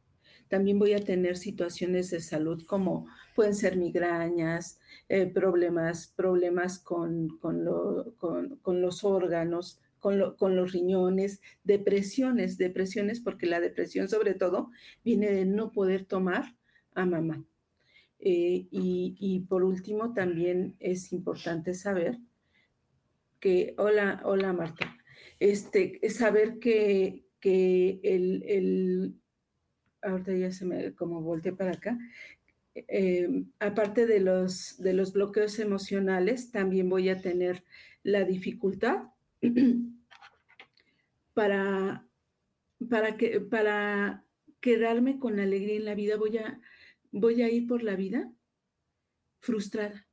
También 0.49 0.79
voy 0.79 0.93
a 0.93 1.05
tener 1.05 1.37
situaciones 1.37 2.11
de 2.11 2.21
salud 2.21 2.65
como 2.67 3.07
pueden 3.35 3.55
ser 3.55 3.77
migrañas, 3.77 4.79
eh, 5.09 5.27
problemas, 5.27 6.09
problemas 6.09 6.79
con, 6.79 7.39
con, 7.39 7.65
con, 8.19 8.81
los 8.83 9.05
órganos, 9.05 9.81
con, 10.05 10.57
los 10.57 10.73
riñones, 10.73 11.41
depresiones, 11.63 12.59
depresiones, 12.59 13.21
porque 13.21 13.47
la 13.47 13.59
depresión 13.59 14.07
sobre 14.07 14.35
todo 14.35 14.71
viene 15.03 15.33
de 15.33 15.47
no 15.47 15.73
poder 15.73 16.05
tomar 16.05 16.55
a 16.95 17.07
mamá. 17.07 17.43
Eh, 18.19 18.69
y, 18.71 19.47
por 19.49 19.65
último, 19.65 20.13
también 20.13 20.77
es 20.79 21.11
importante 21.15 21.73
saber 21.73 22.19
que, 23.41 23.75
hola, 23.79 24.21
hola 24.25 24.53
Marta, 24.53 24.95
este, 25.41 25.99
saber 26.11 26.59
que, 26.59 27.25
que 27.41 28.01
el, 28.03 28.43
el, 28.47 29.15
ahorita 30.03 30.35
ya 30.35 30.53
se 30.53 30.67
me 30.67 30.95
como 30.95 31.23
volteé 31.23 31.53
para 31.53 31.73
acá, 31.73 31.99
eh, 32.75 33.45
aparte 33.59 34.07
de 34.07 34.21
los, 34.21 34.77
de 34.79 34.93
los 34.93 35.15
bloqueos 35.15 35.59
emocionales, 35.59 36.51
también 36.51 36.91
voy 36.91 37.09
a 37.09 37.23
tener 37.23 37.65
la 38.03 38.25
dificultad 38.25 39.05
para, 41.35 42.09
para, 42.89 43.17
que, 43.17 43.41
para 43.41 44.25
quedarme 44.61 45.19
con 45.19 45.39
alegría 45.39 45.77
en 45.77 45.85
la 45.85 45.95
vida. 45.95 46.17
Voy 46.17 46.39
a, 46.39 46.61
voy 47.11 47.43
a 47.43 47.51
ir 47.51 47.67
por 47.67 47.83
la 47.83 47.97
vida 47.97 48.33
frustrada, 49.41 50.07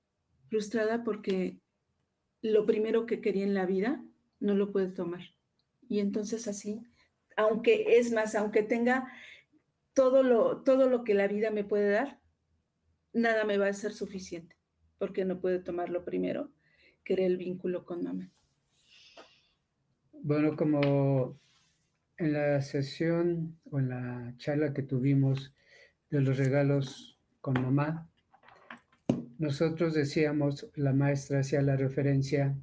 frustrada 0.49 1.03
porque 1.03 1.61
lo 2.41 2.65
primero 2.65 3.05
que 3.05 3.21
quería 3.21 3.45
en 3.45 3.53
la 3.53 3.65
vida 3.65 4.03
no 4.39 4.55
lo 4.55 4.71
puedo 4.71 4.91
tomar. 4.93 5.21
Y 5.87 5.99
entonces 5.99 6.47
así, 6.47 6.81
aunque 7.37 7.97
es 7.97 8.11
más, 8.11 8.35
aunque 8.35 8.63
tenga 8.63 9.11
todo 9.93 10.23
lo, 10.23 10.63
todo 10.63 10.89
lo 10.89 11.03
que 11.03 11.13
la 11.13 11.27
vida 11.27 11.51
me 11.51 11.63
puede 11.63 11.91
dar, 11.91 12.19
nada 13.13 13.45
me 13.45 13.57
va 13.57 13.67
a 13.67 13.73
ser 13.73 13.93
suficiente, 13.93 14.57
porque 14.97 15.25
no 15.25 15.39
puedo 15.39 15.63
tomar 15.63 15.89
lo 15.89 16.03
primero, 16.03 16.51
que 17.03 17.13
era 17.13 17.25
el 17.25 17.37
vínculo 17.37 17.85
con 17.85 18.03
mamá. 18.03 18.31
Bueno, 20.23 20.55
como 20.55 21.39
en 22.17 22.33
la 22.33 22.61
sesión 22.61 23.59
o 23.71 23.79
en 23.79 23.89
la 23.89 24.33
charla 24.37 24.71
que 24.71 24.83
tuvimos 24.83 25.51
de 26.11 26.21
los 26.21 26.37
regalos 26.37 27.19
con 27.41 27.59
mamá, 27.59 28.07
nosotros 29.39 29.95
decíamos, 29.95 30.69
la 30.75 30.93
maestra 30.93 31.39
hacía 31.39 31.63
la 31.63 31.75
referencia 31.75 32.55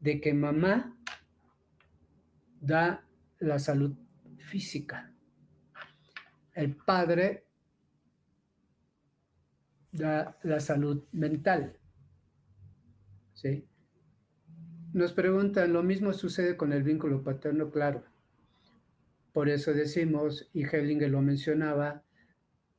de 0.00 0.18
que 0.18 0.32
mamá 0.32 0.96
da 2.58 3.06
la 3.40 3.58
salud 3.58 3.94
física. 4.38 5.12
El 6.54 6.74
padre 6.74 7.44
da 9.92 10.38
la 10.42 10.60
salud 10.60 11.04
mental. 11.12 11.78
¿Sí? 13.34 13.68
Nos 14.96 15.12
preguntan, 15.12 15.74
¿lo 15.74 15.82
mismo 15.82 16.14
sucede 16.14 16.56
con 16.56 16.72
el 16.72 16.82
vínculo 16.82 17.22
paterno? 17.22 17.70
Claro. 17.70 18.02
Por 19.34 19.50
eso 19.50 19.74
decimos, 19.74 20.48
y 20.54 20.64
Hellinger 20.64 21.10
lo 21.10 21.20
mencionaba, 21.20 22.02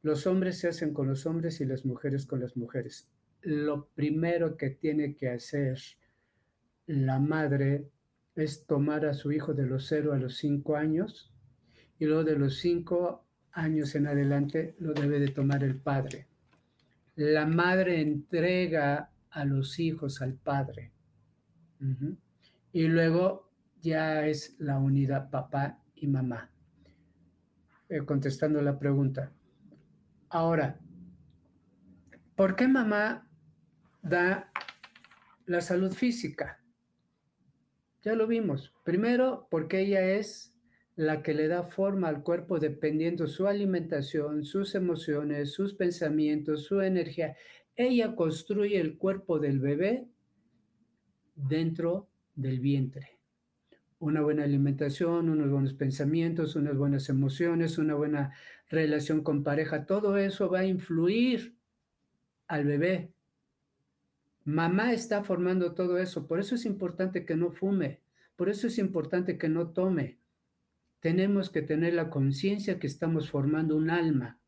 los 0.02 0.26
hombres 0.26 0.58
se 0.58 0.68
hacen 0.68 0.96
con 0.96 1.08
los 1.08 1.28
hombres 1.28 1.62
y 1.62 1.66
las 1.66 1.86
mujeres 1.86 2.26
con 2.26 2.40
las 2.40 2.58
mujeres. 2.58 3.08
Lo 3.44 3.90
primero 3.94 4.58
que 4.58 4.72
tiene 4.72 5.14
que 5.16 5.30
hacer 5.30 5.78
la 6.88 7.20
madre 7.20 7.88
es 8.34 8.66
tomar 8.66 9.06
a 9.06 9.14
su 9.14 9.32
hijo 9.32 9.54
de 9.54 9.68
los 9.68 9.86
0 9.86 10.14
a 10.14 10.18
los 10.18 10.38
5 10.38 10.76
años 10.76 11.32
y 12.00 12.06
luego 12.06 12.24
de 12.24 12.36
los 12.36 12.58
5 12.58 13.24
años 13.52 13.94
en 13.94 14.08
adelante 14.08 14.74
lo 14.80 14.94
debe 14.94 15.20
de 15.20 15.28
tomar 15.28 15.64
el 15.64 15.76
padre. 15.76 16.26
La 17.16 17.46
madre 17.46 18.02
entrega 18.02 19.12
a 19.30 19.46
los 19.46 19.78
hijos 19.78 20.24
al 20.24 20.34
padre. 20.34 20.97
Y 22.72 22.88
luego 22.88 23.50
ya 23.82 24.26
es 24.26 24.56
la 24.60 24.78
unidad 24.78 25.30
papá 25.30 25.80
y 25.96 26.08
mamá. 26.08 26.52
Eh, 27.90 28.04
contestando 28.06 28.62
la 28.62 28.78
pregunta, 28.78 29.32
Ahora, 30.30 30.78
¿por 32.36 32.58
qué 32.58 32.68
mamá 32.68 33.30
da 34.02 34.52
la 35.46 35.62
salud 35.62 35.94
física? 35.94 36.62
Ya 38.02 38.14
lo 38.14 38.28
vimos. 38.28 38.74
Primero, 38.84 39.48
porque 39.50 39.80
ella 39.80 40.02
es 40.02 40.54
la 40.98 41.24
que 41.24 41.34
le 41.34 41.48
da 41.48 41.64
forma 41.64 42.10
al 42.10 42.24
cuerpo 42.24 42.60
dependiendo 42.60 43.28
su 43.28 43.48
alimentación, 43.48 44.44
sus 44.44 44.76
emociones, 44.76 45.54
sus 45.54 45.74
pensamientos, 45.74 46.66
su 46.66 46.82
energía. 46.82 47.38
Ella 47.76 48.14
construye 48.16 48.82
el 48.82 48.98
cuerpo 48.98 49.40
del 49.40 49.60
bebé 49.60 50.10
dentro 51.38 52.10
del 52.36 52.60
vientre 52.60 53.18
una 54.00 54.22
buena 54.22 54.44
alimentación, 54.44 55.30
unos 55.30 55.50
buenos 55.50 55.74
pensamientos, 55.74 56.56
unas 56.56 56.78
buenas 56.78 57.10
emociones, 57.10 57.78
una 57.78 57.96
buena 57.96 58.34
relación 58.70 59.24
con 59.24 59.44
pareja, 59.44 59.86
todo 59.86 60.18
eso 60.18 60.50
va 60.50 60.60
a 60.60 60.66
influir 60.66 61.56
al 62.48 62.66
bebé. 62.66 63.12
Mamá 64.46 64.94
está 64.94 65.24
formando 65.24 65.74
todo 65.74 65.98
eso, 65.98 66.28
por 66.28 66.40
eso 66.40 66.56
es 66.56 66.66
importante 66.66 67.26
que 67.26 67.36
no 67.36 67.52
fume, 67.52 68.00
por 68.36 68.50
eso 68.50 68.68
es 68.68 68.78
importante 68.78 69.38
que 69.38 69.50
no 69.50 69.70
tome. 69.70 70.20
Tenemos 71.00 71.50
que 71.50 71.62
tener 71.62 71.94
la 71.94 72.10
conciencia 72.10 72.80
que 72.80 72.88
estamos 72.88 73.30
formando 73.30 73.76
un 73.76 73.90
alma, 73.90 74.40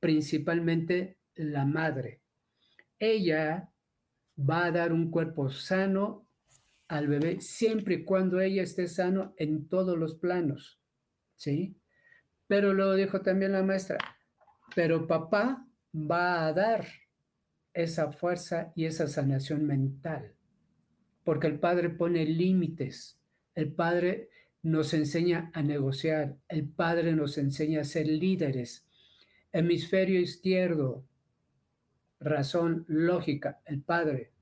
principalmente 0.00 1.16
la 1.36 1.64
madre. 1.64 2.20
Ella 2.98 3.70
va 4.48 4.66
a 4.66 4.70
dar 4.70 4.92
un 4.92 5.10
cuerpo 5.10 5.50
sano 5.50 6.26
al 6.88 7.06
bebé 7.06 7.40
siempre 7.40 7.94
y 7.94 8.04
cuando 8.04 8.40
ella 8.40 8.62
esté 8.62 8.88
sano 8.88 9.34
en 9.36 9.68
todos 9.68 9.96
los 9.96 10.14
planos, 10.16 10.80
¿sí? 11.36 11.76
Pero 12.46 12.74
luego 12.74 12.94
dijo 12.94 13.20
también 13.20 13.52
la 13.52 13.62
maestra, 13.62 13.98
pero 14.74 15.06
papá 15.06 15.66
va 15.94 16.46
a 16.46 16.52
dar 16.52 16.86
esa 17.72 18.10
fuerza 18.10 18.72
y 18.74 18.86
esa 18.86 19.06
sanación 19.06 19.66
mental, 19.66 20.34
porque 21.22 21.46
el 21.46 21.60
padre 21.60 21.90
pone 21.90 22.24
límites, 22.24 23.20
el 23.54 23.72
padre 23.72 24.30
nos 24.62 24.92
enseña 24.94 25.50
a 25.54 25.62
negociar, 25.62 26.36
el 26.48 26.68
padre 26.68 27.12
nos 27.12 27.38
enseña 27.38 27.80
a 27.82 27.84
ser 27.84 28.06
líderes. 28.06 28.86
Hemisferio 29.52 30.20
izquierdo, 30.20 31.04
razón, 32.20 32.84
lógica, 32.88 33.60
el 33.64 33.82
padre 33.82 34.32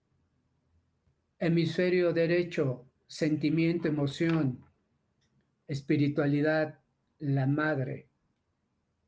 Hemisferio 1.40 2.12
derecho, 2.12 2.84
sentimiento, 3.06 3.86
emoción. 3.86 4.64
Espiritualidad, 5.68 6.80
la 7.20 7.46
madre. 7.46 8.08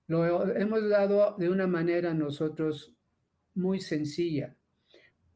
Lo 0.06 0.46
hemos 0.54 0.88
dado 0.88 1.34
de 1.38 1.48
una 1.48 1.66
manera 1.66 2.14
nosotros 2.14 2.94
muy 3.54 3.80
sencilla. 3.80 4.54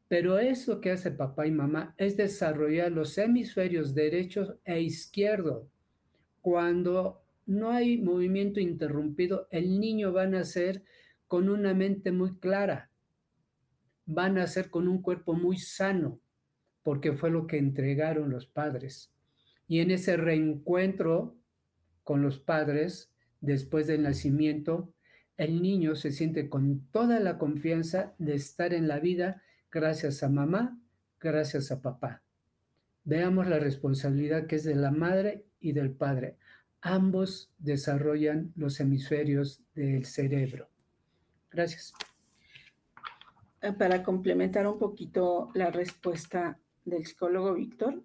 Pero 0.07 0.39
eso 0.39 0.79
que 0.79 0.91
hace 0.91 1.11
papá 1.11 1.47
y 1.47 1.51
mamá 1.51 1.93
es 1.97 2.15
desarrollar 2.15 2.93
los 2.93 3.17
hemisferios 3.17 3.93
derecho 3.93 4.59
e 4.63 4.79
izquierdo. 4.79 5.67
Cuando 6.39 7.23
no 7.45 7.71
hay 7.71 7.97
movimiento 7.97 8.61
interrumpido, 8.61 9.49
el 9.51 9.81
niño 9.81 10.13
va 10.13 10.23
a 10.23 10.27
nacer 10.27 10.83
con 11.27 11.49
una 11.49 11.73
mente 11.73 12.13
muy 12.13 12.37
clara, 12.37 12.89
va 14.07 14.25
a 14.25 14.29
nacer 14.29 14.69
con 14.69 14.87
un 14.87 15.01
cuerpo 15.01 15.33
muy 15.33 15.57
sano, 15.57 16.19
porque 16.83 17.13
fue 17.13 17.29
lo 17.29 17.47
que 17.47 17.57
entregaron 17.57 18.29
los 18.29 18.45
padres. 18.45 19.11
Y 19.67 19.79
en 19.79 19.91
ese 19.91 20.17
reencuentro 20.17 21.37
con 22.03 22.21
los 22.21 22.39
padres, 22.39 23.11
después 23.41 23.87
del 23.87 24.03
nacimiento, 24.03 24.93
el 25.37 25.61
niño 25.61 25.95
se 25.95 26.11
siente 26.11 26.49
con 26.49 26.87
toda 26.91 27.19
la 27.19 27.37
confianza 27.37 28.13
de 28.19 28.35
estar 28.35 28.73
en 28.73 28.87
la 28.87 28.99
vida 28.99 29.41
gracias 29.71 30.23
a 30.23 30.29
mamá, 30.29 30.79
gracias 31.19 31.71
a 31.71 31.81
papá. 31.81 32.23
Veamos 33.03 33.47
la 33.47 33.59
responsabilidad 33.59 34.47
que 34.47 34.55
es 34.55 34.63
de 34.63 34.75
la 34.75 34.91
madre 34.91 35.45
y 35.59 35.73
del 35.73 35.91
padre. 35.91 36.37
Ambos 36.81 37.51
desarrollan 37.57 38.53
los 38.55 38.79
hemisferios 38.79 39.61
del 39.73 40.05
cerebro. 40.05 40.69
Gracias. 41.51 41.93
Para 43.73 44.03
complementar 44.03 44.67
un 44.67 44.77
poquito 44.77 45.49
la 45.55 45.71
respuesta 45.71 46.59
del 46.83 47.05
psicólogo 47.05 47.55
Víctor, 47.55 48.03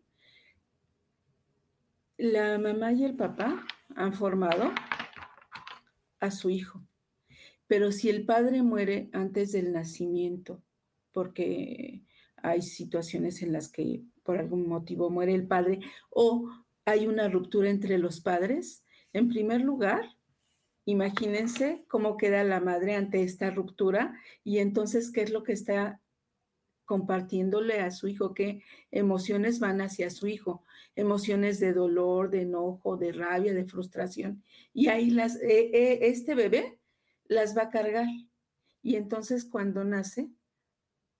la 2.17 2.59
mamá 2.59 2.93
y 2.93 3.05
el 3.05 3.15
papá 3.15 3.67
han 3.95 4.15
formado 4.15 4.73
a 6.19 6.31
su 6.31 6.49
hijo. 6.49 6.83
Pero 7.67 7.93
si 7.93 8.09
el 8.09 8.25
padre 8.25 8.63
muere 8.63 9.11
antes 9.13 9.53
del 9.53 9.73
nacimiento, 9.73 10.63
porque 11.13 12.05
hay 12.37 12.63
situaciones 12.63 13.43
en 13.43 13.53
las 13.53 13.69
que 13.69 14.03
por 14.23 14.39
algún 14.39 14.67
motivo 14.67 15.11
muere 15.11 15.35
el 15.35 15.47
padre 15.47 15.81
o 16.09 16.51
hay 16.87 17.07
una 17.07 17.29
ruptura 17.29 17.69
entre 17.69 17.99
los 17.99 18.21
padres, 18.21 18.83
en 19.13 19.29
primer 19.29 19.61
lugar, 19.61 20.17
imagínense 20.85 21.85
cómo 21.89 22.17
queda 22.17 22.45
la 22.45 22.61
madre 22.61 22.95
ante 22.95 23.23
esta 23.23 23.51
ruptura 23.51 24.19
y 24.45 24.59
entonces 24.59 25.13
qué 25.13 25.23
es 25.23 25.31
lo 25.31 25.43
que 25.43 25.53
está 25.53 26.01
compartiéndole 26.85 27.81
a 27.81 27.93
su 27.93 28.09
hijo, 28.09 28.35
qué 28.35 28.65
emociones 28.91 29.61
van 29.61 29.81
hacia 29.81 30.11
su 30.11 30.27
hijo, 30.27 30.65
emociones 30.97 31.61
de 31.61 31.73
dolor, 31.73 32.31
de 32.31 32.43
enojo, 32.43 32.97
de 32.97 33.13
rabia, 33.13 33.55
de 33.55 33.65
frustración. 33.65 34.43
Y 34.73 34.89
ahí 34.89 35.11
las, 35.11 35.37
eh, 35.37 35.71
eh, 35.73 35.99
este 36.03 36.35
bebé 36.35 36.81
las 37.27 37.57
va 37.57 37.63
a 37.63 37.71
cargar. 37.71 38.09
Y 38.83 38.97
entonces 38.97 39.45
cuando 39.45 39.85
nace, 39.85 40.31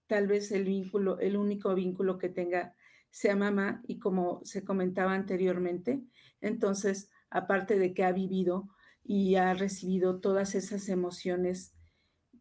tal 0.07 0.27
vez 0.27 0.51
el 0.51 0.65
vínculo, 0.65 1.19
el 1.19 1.37
único 1.37 1.73
vínculo 1.73 2.17
que 2.17 2.27
tenga 2.27 2.75
sea 3.09 3.37
mamá 3.37 3.81
y 3.87 3.97
como 3.99 4.41
se 4.43 4.65
comentaba 4.65 5.13
anteriormente, 5.13 6.01
entonces, 6.41 7.09
aparte 7.29 7.77
de 7.77 7.93
que 7.93 8.03
ha 8.03 8.11
vivido 8.11 8.69
y 9.13 9.35
ha 9.35 9.53
recibido 9.53 10.21
todas 10.21 10.55
esas 10.55 10.87
emociones 10.87 11.73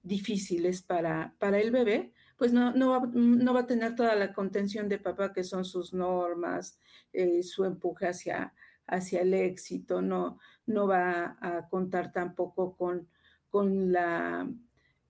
difíciles 0.04 0.82
para, 0.82 1.34
para 1.40 1.58
el 1.58 1.72
bebé, 1.72 2.12
pues 2.36 2.52
no, 2.52 2.70
no, 2.72 2.90
va, 2.90 3.10
no 3.12 3.52
va 3.52 3.60
a 3.62 3.66
tener 3.66 3.96
toda 3.96 4.14
la 4.14 4.32
contención 4.32 4.88
de 4.88 5.00
papá, 5.00 5.32
que 5.32 5.42
son 5.42 5.64
sus 5.64 5.92
normas, 5.92 6.78
eh, 7.12 7.42
su 7.42 7.64
empuje 7.64 8.06
hacia, 8.06 8.54
hacia 8.86 9.22
el 9.22 9.34
éxito, 9.34 10.00
no, 10.00 10.38
no 10.66 10.86
va 10.86 11.36
a 11.40 11.66
contar 11.68 12.12
tampoco 12.12 12.76
con, 12.76 13.08
con 13.48 13.90
la 13.90 14.48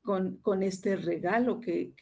con, 0.01 0.63
este 0.63 0.97
regalo 0.97 1.61
que, 1.61 1.93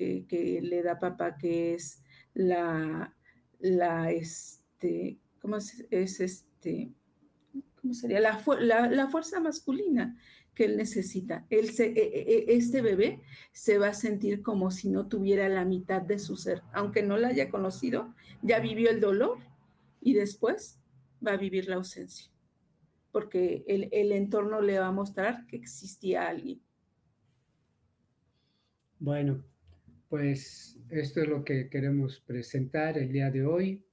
le 0.63 0.83
da 0.85 1.01
papá, 1.01 1.37
que 1.37 1.75
es 1.75 2.01
la, 2.33 3.13
la 3.59 4.13
este, 4.13 5.19
¿cómo 5.41 5.57
es, 5.57 5.85
este? 5.91 6.93
¿Cómo 7.81 7.95
sería? 7.95 8.21
La, 8.21 8.39
fuerza 9.09 9.41
masculina 9.41 10.17
que 10.55 10.65
él 10.65 10.77
necesita. 10.77 11.47
Él 11.51 11.71
e, 11.79 11.83
e, 11.83 11.95
e, 11.95 12.57
este 12.57 12.83
bebé 12.83 13.21
se 13.53 13.79
va 13.79 13.89
a 13.89 13.95
sentir 13.95 14.43
como 14.43 14.71
si 14.71 14.89
no 14.89 15.07
tuviera 15.07 15.49
la 15.49 15.65
mitad 15.65 16.03
de 16.03 16.19
su 16.19 16.37
ser, 16.37 16.63
aunque 16.73 17.03
no 17.03 17.17
la 17.17 17.29
haya 17.29 17.51
conocido, 17.51 18.15
ya 18.43 18.59
vivió 18.59 18.91
el 18.91 19.01
dolor 19.01 19.39
y 20.01 20.15
después 20.15 20.81
va 21.25 21.33
a 21.33 21.37
vivir 21.37 21.69
la 21.69 21.77
ausencia, 21.77 22.31
porque 23.13 23.65
el 23.67 24.13
entorno 24.13 24.61
le 24.61 24.79
va 24.79 24.87
a 24.87 24.93
mostrar 24.93 25.47
que 25.47 25.57
existía 25.57 26.29
alguien 26.29 26.61
bueno, 29.01 29.45
pues 30.09 30.77
esto 30.91 31.23
es 31.23 31.29
lo 31.29 31.45
que 31.45 31.69
queremos 31.71 32.21
presentar 32.21 32.99
el 32.99 33.13
día 33.13 33.31
de 33.31 33.45
hoy. 33.45 33.85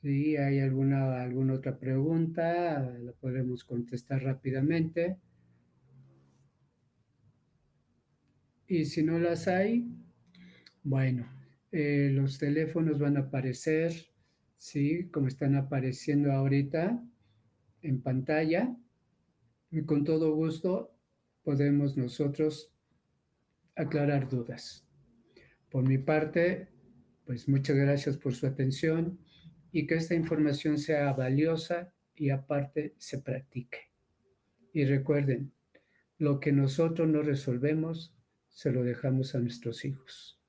Si 0.00 0.36
hay 0.36 0.60
alguna, 0.60 1.20
alguna 1.20 1.54
otra 1.54 1.76
pregunta, 1.76 2.88
la 3.00 3.12
podemos 3.12 3.64
contestar 3.64 4.22
rápidamente. 4.22 5.18
Y 8.68 8.84
si 8.84 9.02
no 9.02 9.18
las 9.18 9.48
hay, 9.48 9.88
bueno, 10.84 11.26
eh, 11.72 12.10
los 12.12 12.38
teléfonos 12.38 13.00
van 13.00 13.16
a 13.16 13.20
aparecer, 13.20 13.92
¿sí? 14.56 15.08
Como 15.10 15.26
están 15.26 15.56
apareciendo 15.56 16.30
ahorita 16.30 17.02
en 17.82 18.00
pantalla. 18.00 18.76
Y 19.70 19.82
con 19.82 20.04
todo 20.04 20.32
gusto 20.34 20.94
podemos 21.42 21.96
nosotros 21.96 22.72
aclarar 23.74 24.28
dudas. 24.28 24.86
Por 25.70 25.88
mi 25.88 25.98
parte, 25.98 26.68
pues 27.26 27.48
muchas 27.48 27.76
gracias 27.76 28.16
por 28.16 28.34
su 28.34 28.46
atención 28.46 29.18
y 29.72 29.86
que 29.86 29.96
esta 29.96 30.14
información 30.14 30.78
sea 30.78 31.12
valiosa 31.12 31.92
y 32.14 32.30
aparte 32.30 32.94
se 32.98 33.18
practique. 33.18 33.90
Y 34.72 34.84
recuerden, 34.84 35.52
lo 36.18 36.40
que 36.40 36.52
nosotros 36.52 37.08
no 37.08 37.22
resolvemos, 37.22 38.14
se 38.48 38.72
lo 38.72 38.82
dejamos 38.82 39.34
a 39.34 39.38
nuestros 39.38 39.84
hijos. 39.84 40.40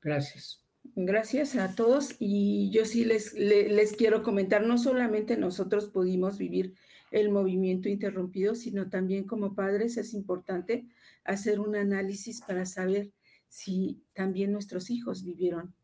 Gracias. 0.00 0.64
Gracias 0.94 1.56
a 1.56 1.74
todos 1.74 2.16
y 2.18 2.70
yo 2.70 2.84
sí 2.84 3.04
les, 3.04 3.34
les, 3.34 3.92
quiero 3.92 4.22
comentar, 4.22 4.66
no 4.66 4.78
solamente 4.78 5.36
nosotros 5.36 5.88
pudimos 5.88 6.38
vivir 6.38 6.74
el 7.10 7.30
movimiento 7.30 7.88
interrumpido, 7.88 8.54
sino 8.54 8.88
también 8.88 9.24
como 9.24 9.54
padres 9.54 9.96
es 9.98 10.14
importante 10.14 10.86
hacer 11.24 11.60
un 11.60 11.76
análisis 11.76 12.40
para 12.40 12.64
saber 12.64 13.12
si 13.48 14.00
también 14.14 14.52
nuestros 14.52 14.90
hijos 14.90 15.22
vivieron 15.22 15.74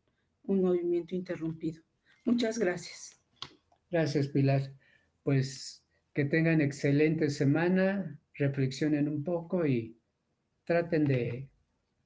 un 0.43 0.61
movimiento 0.61 1.15
interrumpido. 1.15 1.83
Muchas 2.27 2.59
gracias. 2.59 3.17
Gracias, 3.89 4.27
Pilar. 4.27 4.73
Pues 5.23 5.81
que 6.13 6.25
tengan 6.25 6.59
excelente 6.59 7.29
semana, 7.29 8.19
reflexionen 8.33 9.07
un 9.07 9.23
poco 9.23 9.65
y 9.65 9.97
traten 10.65 11.05
de 11.05 11.49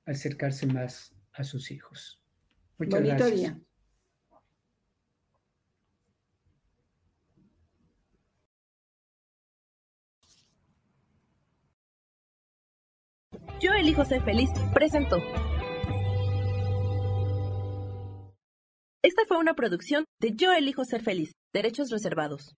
acercarse 0.06 0.68
más 0.68 1.12
a 1.34 1.44
sus 1.44 1.72
hijos. 1.72 2.22
Muchas 2.78 3.02
gracias. 3.02 3.36
Día. 3.36 3.60
Yo 13.60 13.74
elijo 13.74 14.06
ser 14.06 14.22
feliz 14.24 14.52
presentó. 14.72 15.18
Esta 19.04 19.24
fue 19.28 19.40
una 19.40 19.56
producción 19.56 20.06
de 20.20 20.36
Yo 20.36 20.52
elijo 20.54 20.86
ser 20.86 21.02
feliz, 21.02 21.32
derechos 21.52 21.90
reservados. 21.90 22.54